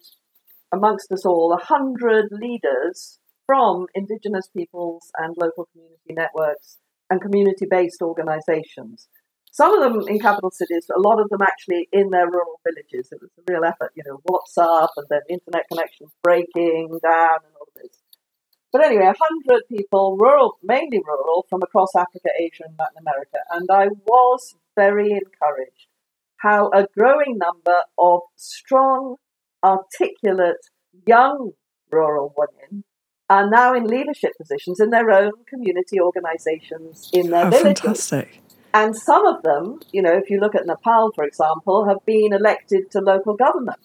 amongst 0.72 1.12
us 1.12 1.26
all 1.26 1.54
a 1.54 1.64
hundred 1.64 2.30
leaders 2.32 3.20
from 3.46 3.88
Indigenous 3.96 4.48
peoples 4.56 5.12
and 5.18 5.36
local 5.38 5.68
community 5.74 6.14
networks 6.14 6.78
and 7.10 7.22
community 7.22 7.66
based 7.70 8.02
organizations. 8.02 9.08
Some 9.52 9.74
of 9.74 9.82
them 9.84 10.08
in 10.08 10.20
capital 10.20 10.52
cities, 10.52 10.88
a 10.96 11.00
lot 11.00 11.20
of 11.20 11.28
them 11.30 11.42
actually 11.42 11.90
in 11.92 12.10
their 12.12 12.28
rural 12.28 12.62
villages. 12.64 13.12
It 13.12 13.20
was 13.20 13.32
a 13.38 13.52
real 13.52 13.66
effort, 13.66 13.92
you 13.96 14.04
know, 14.08 14.22
WhatsApp 14.30 14.88
and 14.96 15.08
then 15.10 15.20
internet 15.28 15.66
connections 15.70 16.12
breaking 16.24 16.88
down 17.04 17.40
and 17.44 17.54
all 17.60 17.68
this. 17.76 17.98
But 18.72 18.86
anyway, 18.86 19.12
a 19.12 19.16
hundred 19.20 19.64
people, 19.68 20.16
rural, 20.18 20.58
mainly 20.64 21.02
rural, 21.06 21.46
from 21.50 21.62
across 21.62 21.94
Africa, 21.94 22.30
Asia, 22.40 22.64
and 22.66 22.76
Latin 22.80 23.04
America. 23.04 23.40
And 23.52 23.68
I 23.70 23.88
was 24.08 24.56
very 24.78 25.12
encouraged 25.12 25.91
how 26.42 26.70
a 26.74 26.88
growing 26.98 27.38
number 27.38 27.82
of 27.98 28.22
strong, 28.36 29.16
articulate, 29.64 30.58
young 31.08 31.52
rural 31.92 32.34
women 32.36 32.84
are 33.30 33.50
now 33.50 33.74
in 33.74 33.86
leadership 33.86 34.32
positions 34.38 34.80
in 34.80 34.90
their 34.90 35.10
own 35.12 35.32
community 35.48 36.00
organizations 36.00 37.10
in 37.14 37.30
their 37.30 37.46
oh, 37.46 37.50
villages. 37.50 37.82
Fantastic. 37.82 38.42
And 38.74 38.96
some 38.96 39.26
of 39.26 39.44
them, 39.44 39.80
you 39.92 40.02
know, 40.02 40.14
if 40.14 40.30
you 40.30 40.40
look 40.40 40.56
at 40.56 40.66
Nepal, 40.66 41.12
for 41.14 41.24
example, 41.26 41.88
have 41.88 42.06
been 42.06 42.34
elected 42.34 42.90
to 42.92 43.00
local 43.00 43.36
government. 43.36 43.80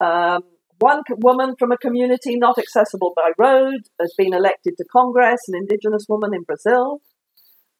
Um, 0.00 0.42
one 0.78 1.02
woman 1.18 1.54
from 1.58 1.72
a 1.72 1.76
community 1.76 2.36
not 2.36 2.58
accessible 2.58 3.12
by 3.14 3.32
road 3.38 3.82
has 4.00 4.14
been 4.16 4.32
elected 4.32 4.74
to 4.78 4.84
Congress, 4.90 5.40
an 5.48 5.54
indigenous 5.56 6.06
woman 6.08 6.34
in 6.34 6.42
Brazil. 6.42 7.02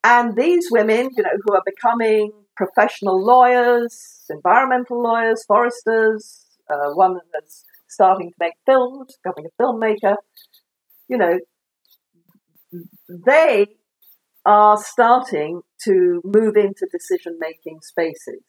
And 0.04 0.36
these 0.36 0.68
women, 0.70 1.08
you 1.16 1.22
know, 1.22 1.30
who 1.44 1.54
are 1.54 1.62
becoming 1.64 2.32
professional 2.60 3.24
lawyers, 3.24 4.24
environmental 4.28 5.02
lawyers, 5.02 5.42
foresters, 5.48 6.44
uh, 6.68 6.90
one 6.94 7.18
that's 7.32 7.64
starting 7.88 8.28
to 8.28 8.34
make 8.38 8.52
films, 8.66 9.16
becoming 9.22 9.48
a 9.50 9.62
filmmaker, 9.62 10.16
you 11.08 11.16
know, 11.16 11.38
they 13.08 13.66
are 14.44 14.76
starting 14.78 15.62
to 15.84 16.20
move 16.22 16.54
into 16.56 16.86
decision 16.92 17.38
making 17.40 17.78
spaces. 17.82 18.42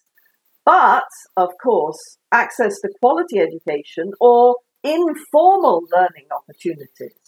But, 0.66 1.10
of 1.38 1.50
course, 1.64 2.18
access 2.32 2.80
to 2.82 2.90
quality 3.02 3.40
education 3.40 4.12
or 4.20 4.58
informal 4.84 5.84
learning 5.96 6.28
opportunities 6.36 7.21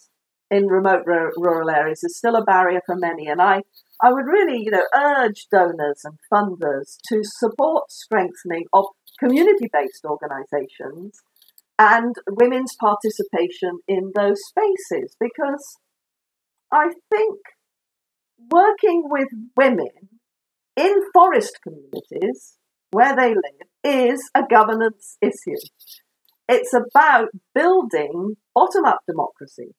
in 0.53 0.67
remote 0.67 1.03
rural 1.05 1.69
areas 1.69 2.03
is 2.03 2.17
still 2.17 2.35
a 2.35 2.43
barrier 2.43 2.81
for 2.85 2.95
many. 2.95 3.27
And 3.27 3.41
I, 3.41 3.61
I 4.01 4.11
would 4.11 4.25
really, 4.25 4.61
you 4.63 4.71
know, 4.71 4.85
urge 4.95 5.47
donors 5.51 6.01
and 6.03 6.17
funders 6.31 6.97
to 7.09 7.21
support 7.23 7.91
strengthening 7.91 8.65
of 8.71 8.85
community-based 9.19 10.05
organizations 10.05 11.19
and 11.79 12.13
women's 12.29 12.75
participation 12.79 13.79
in 13.87 14.11
those 14.15 14.39
spaces 14.47 15.15
because 15.19 15.77
I 16.71 16.89
think 17.09 17.39
working 18.51 19.03
with 19.05 19.29
women 19.57 19.89
in 20.75 20.93
forest 21.13 21.57
communities 21.63 22.57
where 22.91 23.15
they 23.15 23.29
live 23.29 23.67
is 23.83 24.29
a 24.35 24.43
governance 24.47 25.17
issue. 25.19 25.57
It's 26.47 26.73
about 26.73 27.29
building 27.55 28.35
bottom 28.53 28.85
up 28.85 28.99
democracy. 29.07 29.73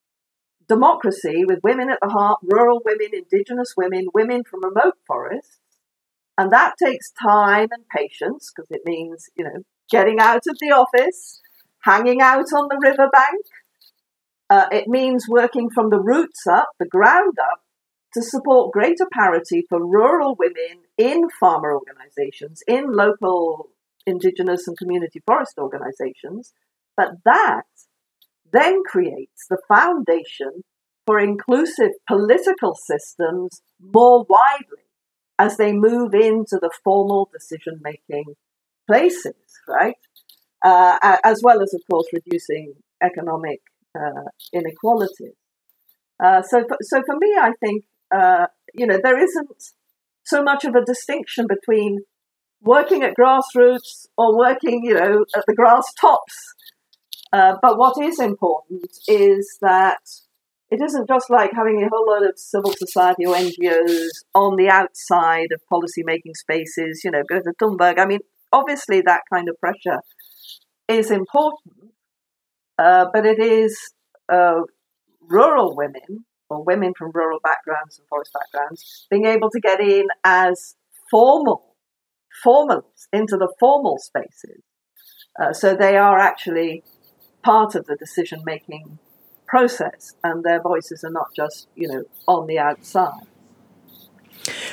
Democracy 0.68 1.44
with 1.46 1.60
women 1.62 1.90
at 1.90 1.98
the 2.00 2.08
heart, 2.08 2.40
rural 2.42 2.80
women, 2.84 3.08
indigenous 3.12 3.74
women, 3.76 4.06
women 4.14 4.42
from 4.44 4.64
remote 4.64 4.94
forests. 5.06 5.58
And 6.36 6.50
that 6.52 6.74
takes 6.82 7.12
time 7.12 7.68
and 7.70 7.84
patience 7.94 8.52
because 8.54 8.70
it 8.70 8.82
means, 8.84 9.26
you 9.36 9.44
know, 9.44 9.62
getting 9.90 10.18
out 10.18 10.42
of 10.48 10.56
the 10.60 10.70
office, 10.70 11.40
hanging 11.82 12.20
out 12.20 12.46
on 12.56 12.68
the 12.68 12.80
riverbank. 12.82 13.44
Uh, 14.50 14.66
it 14.72 14.88
means 14.88 15.26
working 15.28 15.70
from 15.70 15.90
the 15.90 16.00
roots 16.00 16.46
up, 16.46 16.70
the 16.78 16.86
ground 16.86 17.38
up, 17.40 17.60
to 18.14 18.22
support 18.22 18.72
greater 18.72 19.06
parity 19.12 19.64
for 19.68 19.84
rural 19.84 20.36
women 20.38 20.84
in 20.96 21.28
farmer 21.40 21.74
organizations, 21.74 22.62
in 22.66 22.92
local 22.92 23.70
indigenous 24.06 24.68
and 24.68 24.78
community 24.78 25.20
forest 25.26 25.54
organizations. 25.58 26.52
But 26.96 27.24
that 27.24 27.64
then 28.54 28.82
creates 28.86 29.46
the 29.50 29.58
foundation 29.68 30.62
for 31.06 31.18
inclusive 31.18 31.90
political 32.08 32.74
systems 32.74 33.60
more 33.80 34.24
widely 34.28 34.84
as 35.38 35.56
they 35.56 35.72
move 35.72 36.14
into 36.14 36.58
the 36.60 36.70
formal 36.82 37.28
decision 37.32 37.80
making 37.82 38.24
places, 38.86 39.34
right? 39.68 39.96
Uh, 40.64 41.18
as 41.24 41.42
well 41.42 41.62
as, 41.62 41.74
of 41.74 41.82
course, 41.90 42.06
reducing 42.12 42.74
economic 43.02 43.60
uh, 43.98 44.30
inequalities. 44.52 45.34
Uh, 46.22 46.42
so, 46.42 46.64
for, 46.66 46.78
so 46.80 47.02
for 47.04 47.16
me, 47.18 47.34
I 47.38 47.52
think 47.60 47.84
uh, 48.14 48.46
you 48.72 48.86
know 48.86 48.98
there 49.02 49.18
isn't 49.18 49.62
so 50.24 50.42
much 50.42 50.64
of 50.64 50.74
a 50.74 50.84
distinction 50.84 51.46
between 51.46 51.98
working 52.62 53.02
at 53.02 53.14
grassroots 53.16 54.06
or 54.16 54.38
working, 54.38 54.84
you 54.84 54.94
know, 54.94 55.24
at 55.36 55.44
the 55.46 55.54
grass 55.54 55.84
tops. 56.00 56.54
Uh, 57.34 57.56
but 57.60 57.76
what 57.76 58.00
is 58.00 58.20
important 58.20 58.96
is 59.08 59.58
that 59.60 59.98
it 60.70 60.80
isn't 60.80 61.08
just 61.08 61.28
like 61.30 61.50
having 61.52 61.82
a 61.82 61.88
whole 61.88 62.06
lot 62.06 62.24
of 62.24 62.38
civil 62.38 62.72
society 62.72 63.26
or 63.26 63.34
NGOs 63.34 64.22
on 64.36 64.54
the 64.54 64.68
outside 64.68 65.48
of 65.52 65.60
policy 65.68 66.04
making 66.04 66.34
spaces, 66.34 67.02
you 67.02 67.10
know, 67.10 67.24
Greta 67.26 67.52
Thunberg. 67.60 67.98
I 67.98 68.06
mean, 68.06 68.20
obviously 68.52 69.00
that 69.00 69.22
kind 69.32 69.48
of 69.48 69.58
pressure 69.58 70.00
is 70.86 71.10
important, 71.10 71.90
uh, 72.78 73.06
but 73.12 73.26
it 73.26 73.40
is 73.40 73.76
uh, 74.32 74.60
rural 75.20 75.74
women 75.74 76.26
or 76.48 76.62
women 76.62 76.92
from 76.96 77.10
rural 77.12 77.40
backgrounds 77.42 77.98
and 77.98 78.06
forest 78.06 78.30
backgrounds 78.32 79.08
being 79.10 79.26
able 79.26 79.50
to 79.50 79.58
get 79.58 79.80
in 79.80 80.06
as 80.22 80.76
formal, 81.10 81.74
formals 82.46 83.08
into 83.12 83.36
the 83.36 83.52
formal 83.58 83.98
spaces. 83.98 84.62
Uh, 85.36 85.52
so 85.52 85.74
they 85.74 85.96
are 85.96 86.16
actually 86.16 86.84
part 87.44 87.74
of 87.74 87.86
the 87.86 87.94
decision 87.94 88.42
making 88.44 88.98
process 89.46 90.14
and 90.24 90.42
their 90.42 90.60
voices 90.60 91.04
are 91.04 91.10
not 91.10 91.28
just, 91.36 91.68
you 91.76 91.86
know, 91.86 92.02
on 92.26 92.46
the 92.46 92.58
outside. 92.58 93.20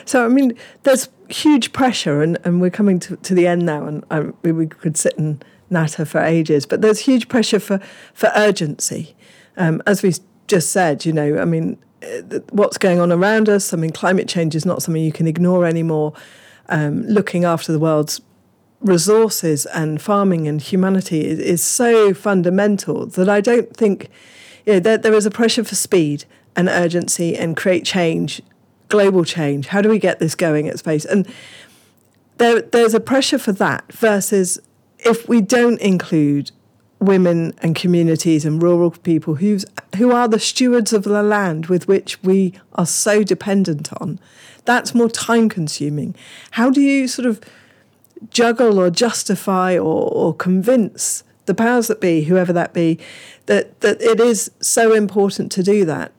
So, 0.05 0.25
I 0.25 0.29
mean, 0.29 0.57
there's 0.83 1.09
huge 1.29 1.71
pressure, 1.71 2.21
and, 2.21 2.37
and 2.43 2.59
we're 2.59 2.71
coming 2.71 2.99
to, 3.01 3.15
to 3.17 3.35
the 3.35 3.45
end 3.45 3.65
now, 3.65 3.85
and 3.85 4.03
I, 4.09 4.21
we 4.43 4.67
could 4.67 4.97
sit 4.97 5.17
and 5.17 5.43
natter 5.69 6.05
for 6.05 6.19
ages, 6.19 6.65
but 6.65 6.81
there's 6.81 6.99
huge 6.99 7.27
pressure 7.27 7.59
for, 7.59 7.79
for 8.13 8.31
urgency. 8.35 9.15
Um, 9.55 9.81
as 9.85 10.01
we 10.01 10.13
just 10.47 10.71
said, 10.71 11.05
you 11.05 11.13
know, 11.13 11.39
I 11.39 11.45
mean, 11.45 11.77
uh, 12.03 12.39
what's 12.51 12.77
going 12.77 12.99
on 12.99 13.11
around 13.11 13.47
us, 13.47 13.73
I 13.73 13.77
mean, 13.77 13.91
climate 13.91 14.27
change 14.27 14.55
is 14.55 14.65
not 14.65 14.81
something 14.81 15.03
you 15.03 15.13
can 15.13 15.27
ignore 15.27 15.65
anymore. 15.65 16.13
Um, 16.69 17.03
looking 17.03 17.43
after 17.43 17.71
the 17.71 17.79
world's 17.79 18.21
resources 18.81 19.65
and 19.67 20.01
farming 20.01 20.47
and 20.47 20.61
humanity 20.61 21.25
is, 21.25 21.39
is 21.39 21.63
so 21.63 22.13
fundamental 22.13 23.05
that 23.05 23.29
I 23.29 23.41
don't 23.41 23.75
think 23.75 24.09
you 24.65 24.73
know, 24.73 24.79
there, 24.79 24.97
there 24.97 25.13
is 25.13 25.25
a 25.25 25.31
pressure 25.31 25.63
for 25.63 25.75
speed 25.75 26.25
and 26.55 26.67
urgency 26.67 27.37
and 27.37 27.55
create 27.55 27.85
change, 27.85 28.41
global 28.89 29.23
change. 29.23 29.67
How 29.67 29.81
do 29.81 29.89
we 29.89 29.99
get 29.99 30.19
this 30.19 30.35
going 30.35 30.67
at 30.67 30.79
space? 30.79 31.05
And 31.05 31.27
there, 32.37 32.61
there's 32.61 32.93
a 32.93 32.99
pressure 32.99 33.37
for 33.37 33.51
that 33.53 33.91
versus 33.93 34.59
if 34.99 35.27
we 35.27 35.41
don't 35.41 35.79
include 35.79 36.51
women 36.99 37.53
and 37.59 37.75
communities 37.75 38.45
and 38.45 38.61
rural 38.61 38.91
people 38.91 39.35
who's, 39.35 39.65
who 39.95 40.11
are 40.11 40.27
the 40.27 40.39
stewards 40.39 40.93
of 40.93 41.03
the 41.03 41.23
land 41.23 41.65
with 41.67 41.87
which 41.87 42.21
we 42.21 42.53
are 42.73 42.85
so 42.85 43.23
dependent 43.23 43.91
on, 43.99 44.19
that's 44.65 44.93
more 44.93 45.09
time 45.09 45.49
consuming. 45.49 46.13
How 46.51 46.69
do 46.69 46.81
you 46.81 47.07
sort 47.07 47.25
of 47.25 47.41
juggle 48.29 48.79
or 48.79 48.89
justify 48.89 49.75
or, 49.75 50.09
or 50.11 50.33
convince 50.33 51.23
the 51.45 51.53
powers 51.53 51.87
that 51.87 51.99
be, 51.99 52.23
whoever 52.23 52.53
that 52.53 52.73
be, 52.73 52.99
that, 53.47 53.81
that 53.81 54.01
it 54.01 54.19
is 54.19 54.51
so 54.59 54.93
important 54.93 55.51
to 55.53 55.63
do 55.63 55.85
that. 55.85 56.11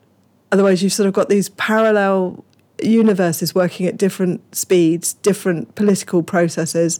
Otherwise, 0.51 0.83
you've 0.83 0.93
sort 0.93 1.07
of 1.07 1.13
got 1.13 1.29
these 1.29 1.49
parallel 1.49 2.43
universes 2.81 3.55
working 3.55 3.87
at 3.87 3.97
different 3.97 4.55
speeds, 4.55 5.13
different 5.13 5.75
political 5.75 6.21
processes, 6.21 6.99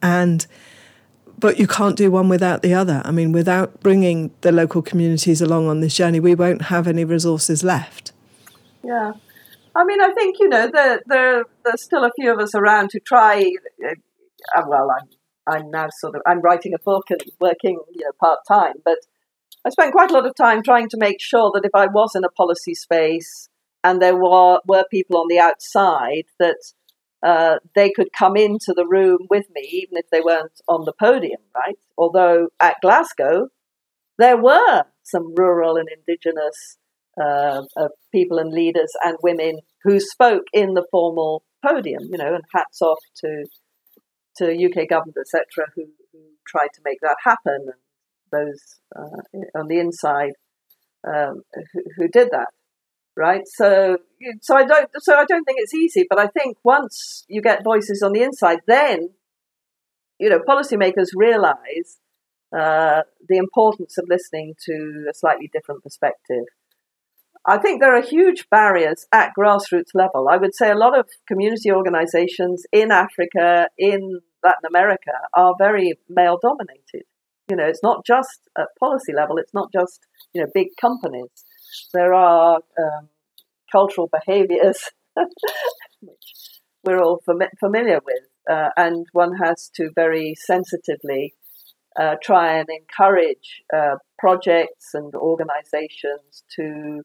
and 0.00 0.46
but 1.36 1.58
you 1.58 1.66
can't 1.66 1.96
do 1.96 2.10
one 2.10 2.28
without 2.28 2.62
the 2.62 2.72
other. 2.72 3.02
I 3.04 3.10
mean, 3.10 3.32
without 3.32 3.80
bringing 3.80 4.30
the 4.42 4.52
local 4.52 4.82
communities 4.82 5.42
along 5.42 5.68
on 5.68 5.80
this 5.80 5.94
journey, 5.94 6.20
we 6.20 6.34
won't 6.34 6.62
have 6.62 6.86
any 6.86 7.04
resources 7.04 7.64
left. 7.64 8.12
Yeah. 8.82 9.12
I 9.74 9.84
mean, 9.84 10.00
I 10.00 10.12
think, 10.12 10.36
you 10.38 10.48
know, 10.48 10.70
there, 10.72 11.02
there, 11.06 11.44
there's 11.64 11.82
still 11.82 12.04
a 12.04 12.10
few 12.16 12.32
of 12.32 12.38
us 12.38 12.54
around 12.54 12.90
who 12.92 13.00
try, 13.00 13.50
well, 14.66 14.88
I'm 14.90 15.08
I'm 15.46 15.70
now 15.70 15.88
sort 15.90 16.16
of 16.16 16.22
I'm 16.26 16.40
writing 16.40 16.74
a 16.74 16.78
book 16.78 17.10
and 17.10 17.22
working 17.40 17.80
you 17.92 18.04
know 18.04 18.12
part 18.20 18.40
time, 18.48 18.74
but 18.84 18.98
I 19.64 19.70
spent 19.70 19.92
quite 19.92 20.10
a 20.10 20.14
lot 20.14 20.26
of 20.26 20.34
time 20.34 20.62
trying 20.62 20.88
to 20.90 20.98
make 20.98 21.20
sure 21.20 21.50
that 21.54 21.64
if 21.64 21.74
I 21.74 21.86
was 21.86 22.14
in 22.14 22.24
a 22.24 22.28
policy 22.28 22.74
space 22.74 23.48
and 23.82 24.00
there 24.00 24.16
were 24.16 24.60
were 24.66 24.84
people 24.90 25.18
on 25.18 25.28
the 25.28 25.38
outside 25.38 26.24
that 26.38 26.58
uh, 27.22 27.56
they 27.74 27.90
could 27.90 28.12
come 28.12 28.36
into 28.36 28.74
the 28.76 28.86
room 28.86 29.18
with 29.30 29.46
me, 29.54 29.62
even 29.72 29.96
if 29.96 30.04
they 30.10 30.20
weren't 30.20 30.60
on 30.68 30.84
the 30.84 30.92
podium, 30.92 31.40
right? 31.54 31.78
Although 31.96 32.48
at 32.60 32.76
Glasgow, 32.82 33.48
there 34.18 34.36
were 34.36 34.84
some 35.02 35.34
rural 35.34 35.76
and 35.76 35.88
indigenous 35.88 36.76
uh, 37.20 37.62
uh, 37.76 37.88
people 38.12 38.38
and 38.38 38.52
leaders 38.52 38.92
and 39.04 39.16
women 39.22 39.60
who 39.84 40.00
spoke 40.00 40.44
in 40.52 40.74
the 40.74 40.86
formal 40.90 41.44
podium, 41.64 42.02
you 42.10 42.18
know, 42.18 42.34
and 42.34 42.44
hats 42.54 42.82
off 42.82 42.98
to 43.16 43.46
to 44.36 44.44
UK 44.46 44.88
government, 44.88 45.16
etc., 45.20 45.66
who, 45.74 45.84
who 46.12 46.18
tried 46.46 46.68
to 46.74 46.80
make 46.84 47.00
that 47.00 47.16
happen, 47.24 47.66
and 47.66 47.80
those 48.32 48.80
uh, 48.96 49.58
on 49.58 49.68
the 49.68 49.78
inside 49.78 50.32
um, 51.06 51.42
who, 51.72 51.82
who, 51.96 52.08
did 52.08 52.30
that, 52.30 52.48
right? 53.16 53.42
So, 53.46 53.98
so 54.40 54.56
I 54.56 54.64
don't, 54.64 54.90
so 54.98 55.14
I 55.14 55.24
don't 55.24 55.44
think 55.44 55.58
it's 55.60 55.74
easy, 55.74 56.06
but 56.08 56.18
I 56.18 56.26
think 56.26 56.56
once 56.64 57.24
you 57.28 57.42
get 57.42 57.64
voices 57.64 58.02
on 58.02 58.12
the 58.12 58.22
inside, 58.22 58.60
then 58.66 59.10
you 60.18 60.30
know 60.30 60.40
policymakers 60.40 61.08
realise 61.14 61.98
uh, 62.56 63.02
the 63.28 63.36
importance 63.36 63.98
of 63.98 64.06
listening 64.08 64.54
to 64.66 65.06
a 65.10 65.14
slightly 65.14 65.50
different 65.52 65.82
perspective. 65.82 66.44
I 67.46 67.58
think 67.58 67.80
there 67.80 67.94
are 67.94 68.02
huge 68.02 68.48
barriers 68.50 69.06
at 69.12 69.32
grassroots 69.38 69.94
level. 69.94 70.28
I 70.30 70.38
would 70.38 70.54
say 70.54 70.70
a 70.70 70.76
lot 70.76 70.98
of 70.98 71.06
community 71.28 71.70
organizations 71.70 72.64
in 72.72 72.90
Africa, 72.90 73.68
in 73.78 74.20
Latin 74.42 74.64
America, 74.68 75.12
are 75.34 75.54
very 75.58 75.94
male 76.08 76.38
dominated. 76.40 77.04
You 77.50 77.56
know, 77.56 77.66
it's 77.66 77.82
not 77.82 78.06
just 78.06 78.40
at 78.58 78.68
policy 78.80 79.12
level, 79.14 79.36
it's 79.36 79.52
not 79.52 79.68
just, 79.72 80.00
you 80.32 80.40
know, 80.40 80.48
big 80.54 80.68
companies. 80.80 81.44
There 81.92 82.14
are 82.14 82.60
um, 82.78 83.08
cultural 83.70 84.08
behaviors 84.10 84.90
which 86.00 86.60
we're 86.84 87.02
all 87.02 87.20
fam- 87.26 87.50
familiar 87.60 88.00
with, 88.04 88.24
uh, 88.50 88.70
and 88.76 89.06
one 89.12 89.36
has 89.36 89.70
to 89.74 89.90
very 89.94 90.34
sensitively 90.46 91.34
uh, 92.00 92.16
try 92.22 92.58
and 92.58 92.68
encourage 92.68 93.62
uh, 93.74 93.96
projects 94.18 94.90
and 94.94 95.14
organizations 95.14 96.44
to 96.56 97.02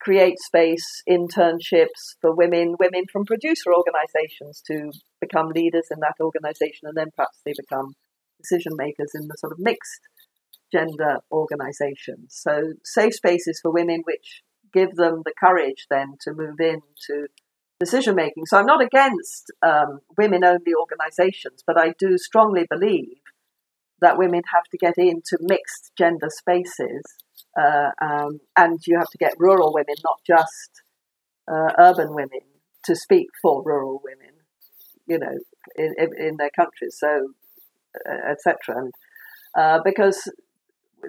create 0.00 0.38
space, 0.38 1.02
internships 1.08 2.16
for 2.20 2.34
women, 2.34 2.74
women 2.78 3.04
from 3.12 3.24
producer 3.24 3.70
organizations 3.74 4.62
to 4.66 4.90
become 5.20 5.50
leaders 5.50 5.88
in 5.90 6.00
that 6.00 6.14
organization, 6.20 6.88
and 6.88 6.96
then 6.96 7.08
perhaps 7.14 7.40
they 7.44 7.52
become 7.56 7.94
decision 8.40 8.72
makers 8.76 9.12
in 9.14 9.28
the 9.28 9.36
sort 9.38 9.52
of 9.52 9.58
mixed 9.58 10.00
gender 10.72 11.18
organizations. 11.30 12.28
So, 12.28 12.74
safe 12.84 13.14
spaces 13.14 13.60
for 13.62 13.72
women, 13.72 14.02
which 14.04 14.42
give 14.72 14.94
them 14.94 15.22
the 15.24 15.34
courage 15.38 15.86
then 15.90 16.14
to 16.22 16.32
move 16.32 16.60
into 16.60 17.26
decision 17.78 18.14
making. 18.14 18.46
So, 18.46 18.58
I'm 18.58 18.66
not 18.66 18.82
against 18.82 19.52
um, 19.62 20.00
women 20.16 20.44
only 20.44 20.72
organizations, 20.78 21.62
but 21.66 21.78
I 21.78 21.92
do 21.98 22.16
strongly 22.16 22.66
believe 22.70 23.18
that 24.00 24.16
women 24.16 24.42
have 24.54 24.64
to 24.70 24.78
get 24.78 24.94
into 24.96 25.36
mixed 25.40 25.92
gender 25.98 26.28
spaces 26.30 27.02
uh, 27.58 27.90
um, 28.00 28.40
and 28.56 28.78
you 28.86 28.98
have 28.98 29.10
to 29.10 29.18
get 29.18 29.34
rural 29.38 29.72
women, 29.74 29.96
not 30.04 30.20
just 30.26 30.82
uh, 31.50 31.72
urban 31.78 32.14
women, 32.14 32.40
to 32.84 32.96
speak 32.96 33.28
for 33.42 33.62
rural 33.64 34.00
women. 34.04 34.34
you 35.06 35.18
know, 35.18 35.38
in, 35.76 35.94
in 36.18 36.36
their 36.36 36.50
countries. 36.50 36.96
So, 36.98 37.32
uh, 38.08 38.30
etc. 38.32 38.58
And 38.78 38.94
uh, 39.56 39.80
because 39.84 40.30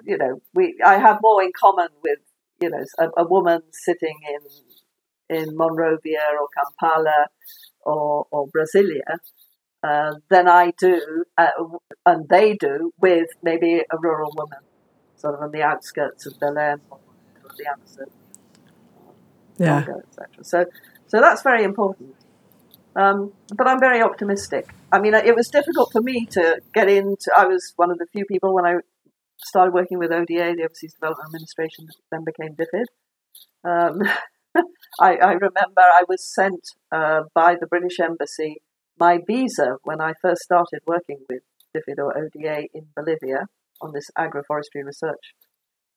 you 0.04 0.18
know, 0.18 0.40
we 0.54 0.76
I 0.84 0.98
have 0.98 1.18
more 1.22 1.42
in 1.42 1.52
common 1.58 1.88
with 2.02 2.18
you 2.60 2.70
know 2.70 2.84
a, 2.98 3.22
a 3.22 3.26
woman 3.28 3.62
sitting 3.72 4.16
in 4.28 5.38
in 5.38 5.56
Monrovia 5.56 6.20
or 6.40 6.48
Kampala 6.56 7.26
or, 7.82 8.26
or 8.30 8.48
Brasilia 8.48 9.18
uh, 9.82 10.14
than 10.30 10.48
I 10.48 10.72
do, 10.78 11.24
and 12.06 12.28
they 12.28 12.54
do 12.54 12.92
with 13.00 13.28
maybe 13.42 13.82
a 13.90 13.98
rural 13.98 14.32
woman, 14.36 14.60
sort 15.22 15.34
of 15.36 15.40
on 15.40 15.52
the 15.52 15.62
outskirts 15.62 16.26
of 16.26 16.32
Belém 16.34 16.80
or 16.90 16.98
the 17.56 17.66
Amazon, 17.74 18.06
yeah, 19.56 19.78
etc. 19.78 20.44
So, 20.52 20.66
so 21.06 21.20
that's 21.20 21.42
very 21.42 21.62
important. 21.64 22.16
Um, 22.94 23.32
but 23.56 23.66
I'm 23.68 23.80
very 23.80 24.02
optimistic. 24.02 24.68
I 24.90 24.98
mean, 25.00 25.14
it 25.14 25.34
was 25.34 25.48
difficult 25.48 25.92
for 25.92 26.02
me 26.02 26.26
to 26.32 26.60
get 26.74 26.88
into. 26.88 27.30
I 27.36 27.46
was 27.46 27.72
one 27.76 27.90
of 27.90 27.98
the 27.98 28.06
few 28.12 28.24
people 28.26 28.52
when 28.52 28.66
I 28.66 28.74
started 29.38 29.72
working 29.72 29.98
with 29.98 30.12
ODA, 30.12 30.54
the 30.56 30.64
Overseas 30.64 30.94
Development 30.94 31.26
Administration, 31.28 31.86
then 32.10 32.24
became 32.24 32.54
DFID. 32.60 32.86
Um, 33.64 34.02
I, 35.00 35.16
I, 35.16 35.32
remember 35.32 35.80
I 35.80 36.02
was 36.08 36.22
sent 36.22 36.60
uh, 36.90 37.22
by 37.34 37.56
the 37.58 37.66
British 37.66 37.98
Embassy 38.00 38.56
my 38.98 39.18
visa 39.26 39.76
when 39.84 40.00
I 40.00 40.12
first 40.20 40.42
started 40.42 40.80
working 40.86 41.20
with 41.30 41.42
DFID 41.74 41.98
or 41.98 42.16
ODA 42.16 42.68
in 42.74 42.88
Bolivia 42.94 43.46
on 43.82 43.92
this 43.92 44.10
agroforestry 44.18 44.84
research 44.84 45.34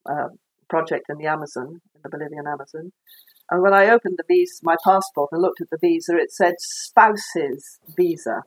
um, 0.09 0.37
project 0.69 1.05
in 1.09 1.17
the 1.17 1.27
Amazon, 1.27 1.81
in 1.95 2.01
the 2.03 2.09
Bolivian 2.09 2.47
Amazon. 2.47 2.91
And 3.51 3.61
when 3.61 3.73
I 3.73 3.89
opened 3.89 4.17
the 4.17 4.23
visa, 4.27 4.59
my 4.63 4.75
passport, 4.83 5.29
and 5.31 5.41
looked 5.41 5.61
at 5.61 5.69
the 5.69 5.77
visa, 5.79 6.17
it 6.17 6.31
said 6.31 6.55
spouse's 6.59 7.79
visa. 7.95 8.41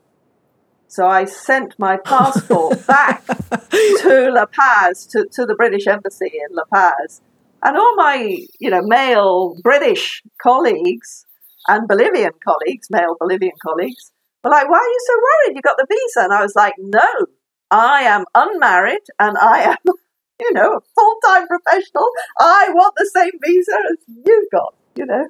So 0.88 1.06
I 1.06 1.24
sent 1.24 1.78
my 1.78 1.98
passport 1.98 2.86
back 2.86 3.24
to 3.26 4.30
La 4.32 4.46
Paz, 4.46 5.06
to, 5.08 5.26
to 5.32 5.46
the 5.46 5.54
British 5.54 5.86
Embassy 5.86 6.32
in 6.32 6.56
La 6.56 6.64
Paz. 6.72 7.20
And 7.62 7.76
all 7.76 7.94
my, 7.96 8.36
you 8.58 8.70
know, 8.70 8.82
male 8.82 9.56
British 9.62 10.22
colleagues 10.42 11.26
and 11.68 11.86
Bolivian 11.86 12.32
colleagues, 12.42 12.88
male 12.90 13.16
Bolivian 13.20 13.56
colleagues, 13.62 14.12
were 14.42 14.50
like, 14.50 14.68
why 14.68 14.78
are 14.78 14.88
you 14.88 15.00
so 15.06 15.14
worried? 15.14 15.56
You 15.56 15.62
got 15.62 15.76
the 15.76 15.86
visa. 15.88 16.24
And 16.24 16.32
I 16.32 16.42
was 16.42 16.54
like, 16.56 16.74
no, 16.78 17.26
I 17.70 18.02
am 18.02 18.24
unmarried 18.34 19.02
and 19.18 19.36
I 19.38 19.60
am, 19.60 19.76
you 20.40 20.52
know, 20.52 20.76
a 20.76 20.80
full 20.80 21.16
time 21.24 21.46
professional. 21.46 22.08
I 22.38 22.70
want 22.72 22.94
the 22.96 23.10
same 23.14 23.32
visa 23.44 23.72
as 23.92 23.98
you've 24.24 24.50
got, 24.50 24.74
you 24.94 25.06
know. 25.06 25.28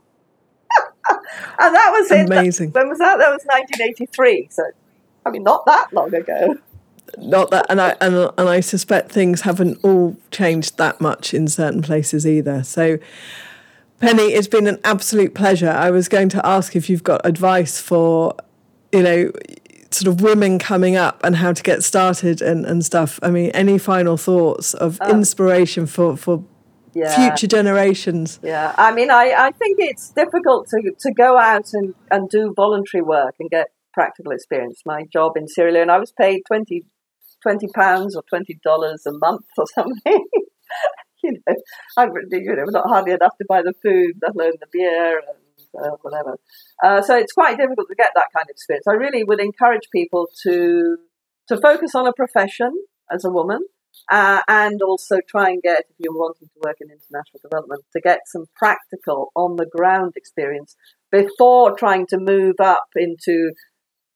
and 1.11 1.75
that 1.75 1.91
was 1.93 2.11
Amazing. 2.11 2.71
When 2.73 2.89
was 2.89 2.99
that? 2.99 3.19
That 3.19 3.31
was 3.31 3.43
1983. 3.47 4.49
So, 4.51 4.63
I 5.25 5.31
mean, 5.31 5.43
not 5.43 5.65
that 5.67 5.93
long 5.93 6.15
ago. 6.15 6.57
Not 7.17 7.51
that, 7.51 7.65
and 7.71 7.81
I 7.81 7.97
and, 8.03 8.31
and 8.37 8.49
I 8.49 8.61
suspect 8.61 9.11
things 9.11 9.41
haven't 9.41 9.79
all 9.83 10.17
changed 10.31 10.77
that 10.77 11.01
much 11.01 11.33
in 11.33 11.49
certain 11.49 11.81
places 11.81 12.27
either. 12.27 12.63
So, 12.63 12.99
Penny, 13.99 14.25
it's 14.25 14.47
been 14.47 14.67
an 14.67 14.79
absolute 14.85 15.35
pleasure. 15.35 15.71
I 15.71 15.91
was 15.91 16.07
going 16.09 16.29
to 16.29 16.47
ask 16.47 16.77
if 16.77 16.91
you've 16.91 17.03
got 17.03 17.25
advice 17.25 17.81
for 17.81 18.37
you 18.93 19.03
know, 19.03 19.33
sort 19.91 20.09
of 20.09 20.21
women 20.21 20.59
coming 20.59 20.97
up 20.97 21.21
and 21.25 21.37
how 21.37 21.53
to 21.53 21.63
get 21.63 21.83
started 21.83 22.43
and, 22.43 22.67
and 22.67 22.85
stuff. 22.85 23.19
I 23.23 23.31
mean, 23.31 23.51
any 23.51 23.79
final 23.79 24.17
thoughts 24.17 24.75
of 24.75 25.01
um, 25.01 25.11
inspiration 25.11 25.87
for, 25.87 26.17
for 26.17 26.45
yeah. 26.95 27.15
future 27.15 27.47
generations? 27.47 28.39
Yeah, 28.43 28.75
I 28.77 28.93
mean, 28.93 29.11
I, 29.11 29.35
I 29.37 29.51
think 29.53 29.79
it's 29.81 30.11
difficult 30.11 30.69
to, 30.69 30.93
to 30.99 31.13
go 31.13 31.39
out 31.39 31.71
and, 31.73 31.95
and 32.11 32.29
do 32.29 32.53
voluntary 32.55 33.03
work 33.03 33.35
and 33.41 33.49
get 33.51 33.69
practical 33.93 34.33
experience. 34.33 34.83
My 34.85 35.05
job 35.13 35.37
in 35.37 35.49
Sierra 35.49 35.73
Leone, 35.73 35.91
I 35.91 35.99
was 35.99 36.13
paid 36.13 36.43
20, 36.47 36.85
20 37.43 37.69
pounds 37.75 38.17
or 38.17 38.23
$20 38.33 38.47
a 39.07 39.13
month 39.19 39.47
or 39.57 39.65
something. 39.75 40.27
you 41.23 41.33
know, 41.33 41.55
I, 41.97 42.07
you 42.31 42.57
know, 42.57 42.65
not 42.67 42.89
hardly 42.89 43.13
enough 43.13 43.37
to 43.39 43.45
buy 43.49 43.63
the 43.63 43.75
food, 43.83 44.17
let 44.23 44.35
alone 44.35 44.53
the 44.61 44.67
beer 44.71 45.19
and 45.19 45.48
uh, 45.77 45.97
whatever. 46.03 46.39
Uh, 46.83 47.03
so 47.03 47.17
it's 47.17 47.33
quite 47.33 47.57
difficult 47.57 47.89
to 47.89 47.95
get 47.95 48.11
that 48.15 48.29
kind 48.35 48.45
of 48.45 48.51
experience. 48.51 48.87
I 48.89 48.95
really 48.95 49.25
would 49.25 49.41
encourage 49.41 49.89
people 49.93 50.29
to 50.45 50.99
to 51.49 51.57
focus 51.61 51.95
on 51.95 52.07
a 52.07 52.13
profession 52.13 52.73
as 53.11 53.25
a 53.25 53.31
woman, 53.31 53.61
uh, 54.11 54.43
and 54.49 54.83
also 54.83 55.17
try 55.27 55.49
and 55.49 55.63
get, 55.63 55.85
if 55.89 55.97
you're 55.99 56.13
wanting 56.13 56.49
to 56.49 56.61
work 56.63 56.77
in 56.81 56.89
international 56.89 57.41
development, 57.43 57.83
to 57.95 58.01
get 58.01 58.21
some 58.27 58.45
practical 58.55 59.33
on 59.35 59.57
the 59.57 59.67
ground 59.67 60.13
experience 60.15 60.77
before 61.11 61.75
trying 61.75 62.07
to 62.07 62.19
move 62.19 62.57
up 62.61 62.89
into 62.97 63.53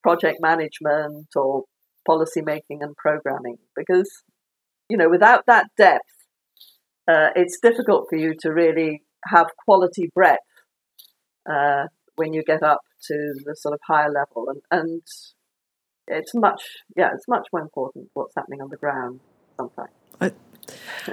project 0.03 0.37
management 0.41 1.27
or 1.35 1.63
policy 2.05 2.41
making 2.41 2.83
and 2.83 2.95
programming. 2.95 3.57
Because 3.75 4.09
you 4.89 4.97
know, 4.97 5.09
without 5.09 5.45
that 5.47 5.67
depth, 5.77 6.03
uh, 7.07 7.29
it's 7.35 7.59
difficult 7.59 8.05
for 8.09 8.15
you 8.15 8.35
to 8.41 8.49
really 8.49 9.03
have 9.25 9.47
quality 9.65 10.11
breadth 10.13 10.39
uh, 11.49 11.87
when 12.15 12.33
you 12.33 12.43
get 12.43 12.63
up 12.63 12.81
to 13.07 13.33
the 13.45 13.55
sort 13.55 13.73
of 13.73 13.79
higher 13.87 14.11
level, 14.11 14.49
and 14.49 14.61
and 14.71 15.01
it's 16.07 16.33
much 16.33 16.63
yeah, 16.95 17.11
it's 17.13 17.27
much 17.27 17.47
more 17.51 17.61
important 17.61 18.09
what's 18.13 18.33
happening 18.35 18.61
on 18.61 18.69
the 18.69 18.77
ground 18.77 19.19
sometimes. 19.57 19.89
I, 20.21 20.31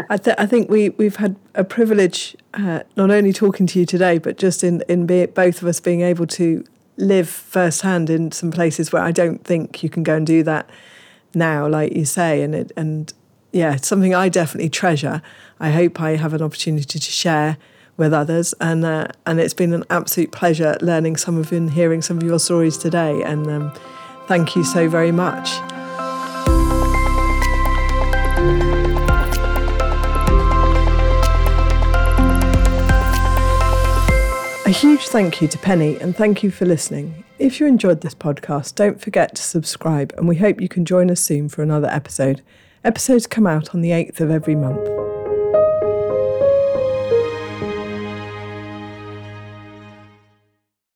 I, 0.08 0.16
th- 0.16 0.36
I 0.38 0.46
think 0.46 0.70
we 0.70 0.90
we've 0.90 1.16
had 1.16 1.36
a 1.54 1.64
privilege 1.64 2.36
uh, 2.54 2.80
not 2.96 3.10
only 3.10 3.32
talking 3.32 3.66
to 3.68 3.78
you 3.80 3.86
today, 3.86 4.18
but 4.18 4.36
just 4.36 4.62
in 4.62 4.82
in 4.88 5.06
be, 5.06 5.26
both 5.26 5.62
of 5.62 5.68
us 5.68 5.80
being 5.80 6.02
able 6.02 6.26
to 6.28 6.64
live 6.96 7.28
firsthand 7.28 8.10
in 8.10 8.30
some 8.30 8.50
places 8.50 8.92
where 8.92 9.02
I 9.02 9.10
don't 9.10 9.42
think 9.44 9.82
you 9.82 9.88
can 9.88 10.02
go 10.02 10.16
and 10.16 10.26
do 10.26 10.42
that 10.42 10.68
now, 11.34 11.66
like 11.66 11.94
you 11.94 12.04
say, 12.04 12.42
and 12.42 12.54
it 12.54 12.72
and 12.76 13.12
yeah, 13.52 13.74
it's 13.74 13.88
something 13.88 14.14
I 14.14 14.28
definitely 14.28 14.70
treasure. 14.70 15.22
I 15.58 15.70
hope 15.70 16.00
I 16.00 16.16
have 16.16 16.34
an 16.34 16.42
opportunity 16.42 16.98
to 16.98 17.10
share 17.10 17.56
with 18.00 18.12
others. 18.12 18.52
And 18.60 18.84
uh, 18.84 19.06
and 19.26 19.38
it's 19.38 19.54
been 19.54 19.72
an 19.72 19.84
absolute 19.90 20.32
pleasure 20.32 20.76
learning 20.80 21.18
some 21.18 21.38
of 21.38 21.52
and 21.52 21.70
hearing 21.70 22.02
some 22.02 22.16
of 22.16 22.24
your 22.24 22.40
stories 22.40 22.76
today. 22.76 23.22
And 23.22 23.46
um, 23.48 23.72
thank 24.26 24.56
you 24.56 24.64
so 24.64 24.88
very 24.88 25.12
much. 25.12 25.50
A 34.66 34.72
huge 34.72 35.08
thank 35.08 35.42
you 35.42 35.48
to 35.48 35.58
Penny 35.58 35.98
and 36.00 36.16
thank 36.16 36.42
you 36.42 36.50
for 36.50 36.64
listening. 36.64 37.24
If 37.40 37.58
you 37.58 37.66
enjoyed 37.66 38.02
this 38.02 38.14
podcast, 38.14 38.76
don't 38.76 39.00
forget 39.00 39.34
to 39.34 39.42
subscribe 39.42 40.14
and 40.16 40.28
we 40.28 40.36
hope 40.36 40.60
you 40.60 40.68
can 40.68 40.84
join 40.84 41.10
us 41.10 41.20
soon 41.20 41.48
for 41.48 41.62
another 41.62 41.88
episode. 41.88 42.40
Episodes 42.84 43.26
come 43.26 43.48
out 43.48 43.74
on 43.74 43.80
the 43.80 43.90
8th 43.90 44.20
of 44.20 44.30
every 44.30 44.54
month. 44.54 44.99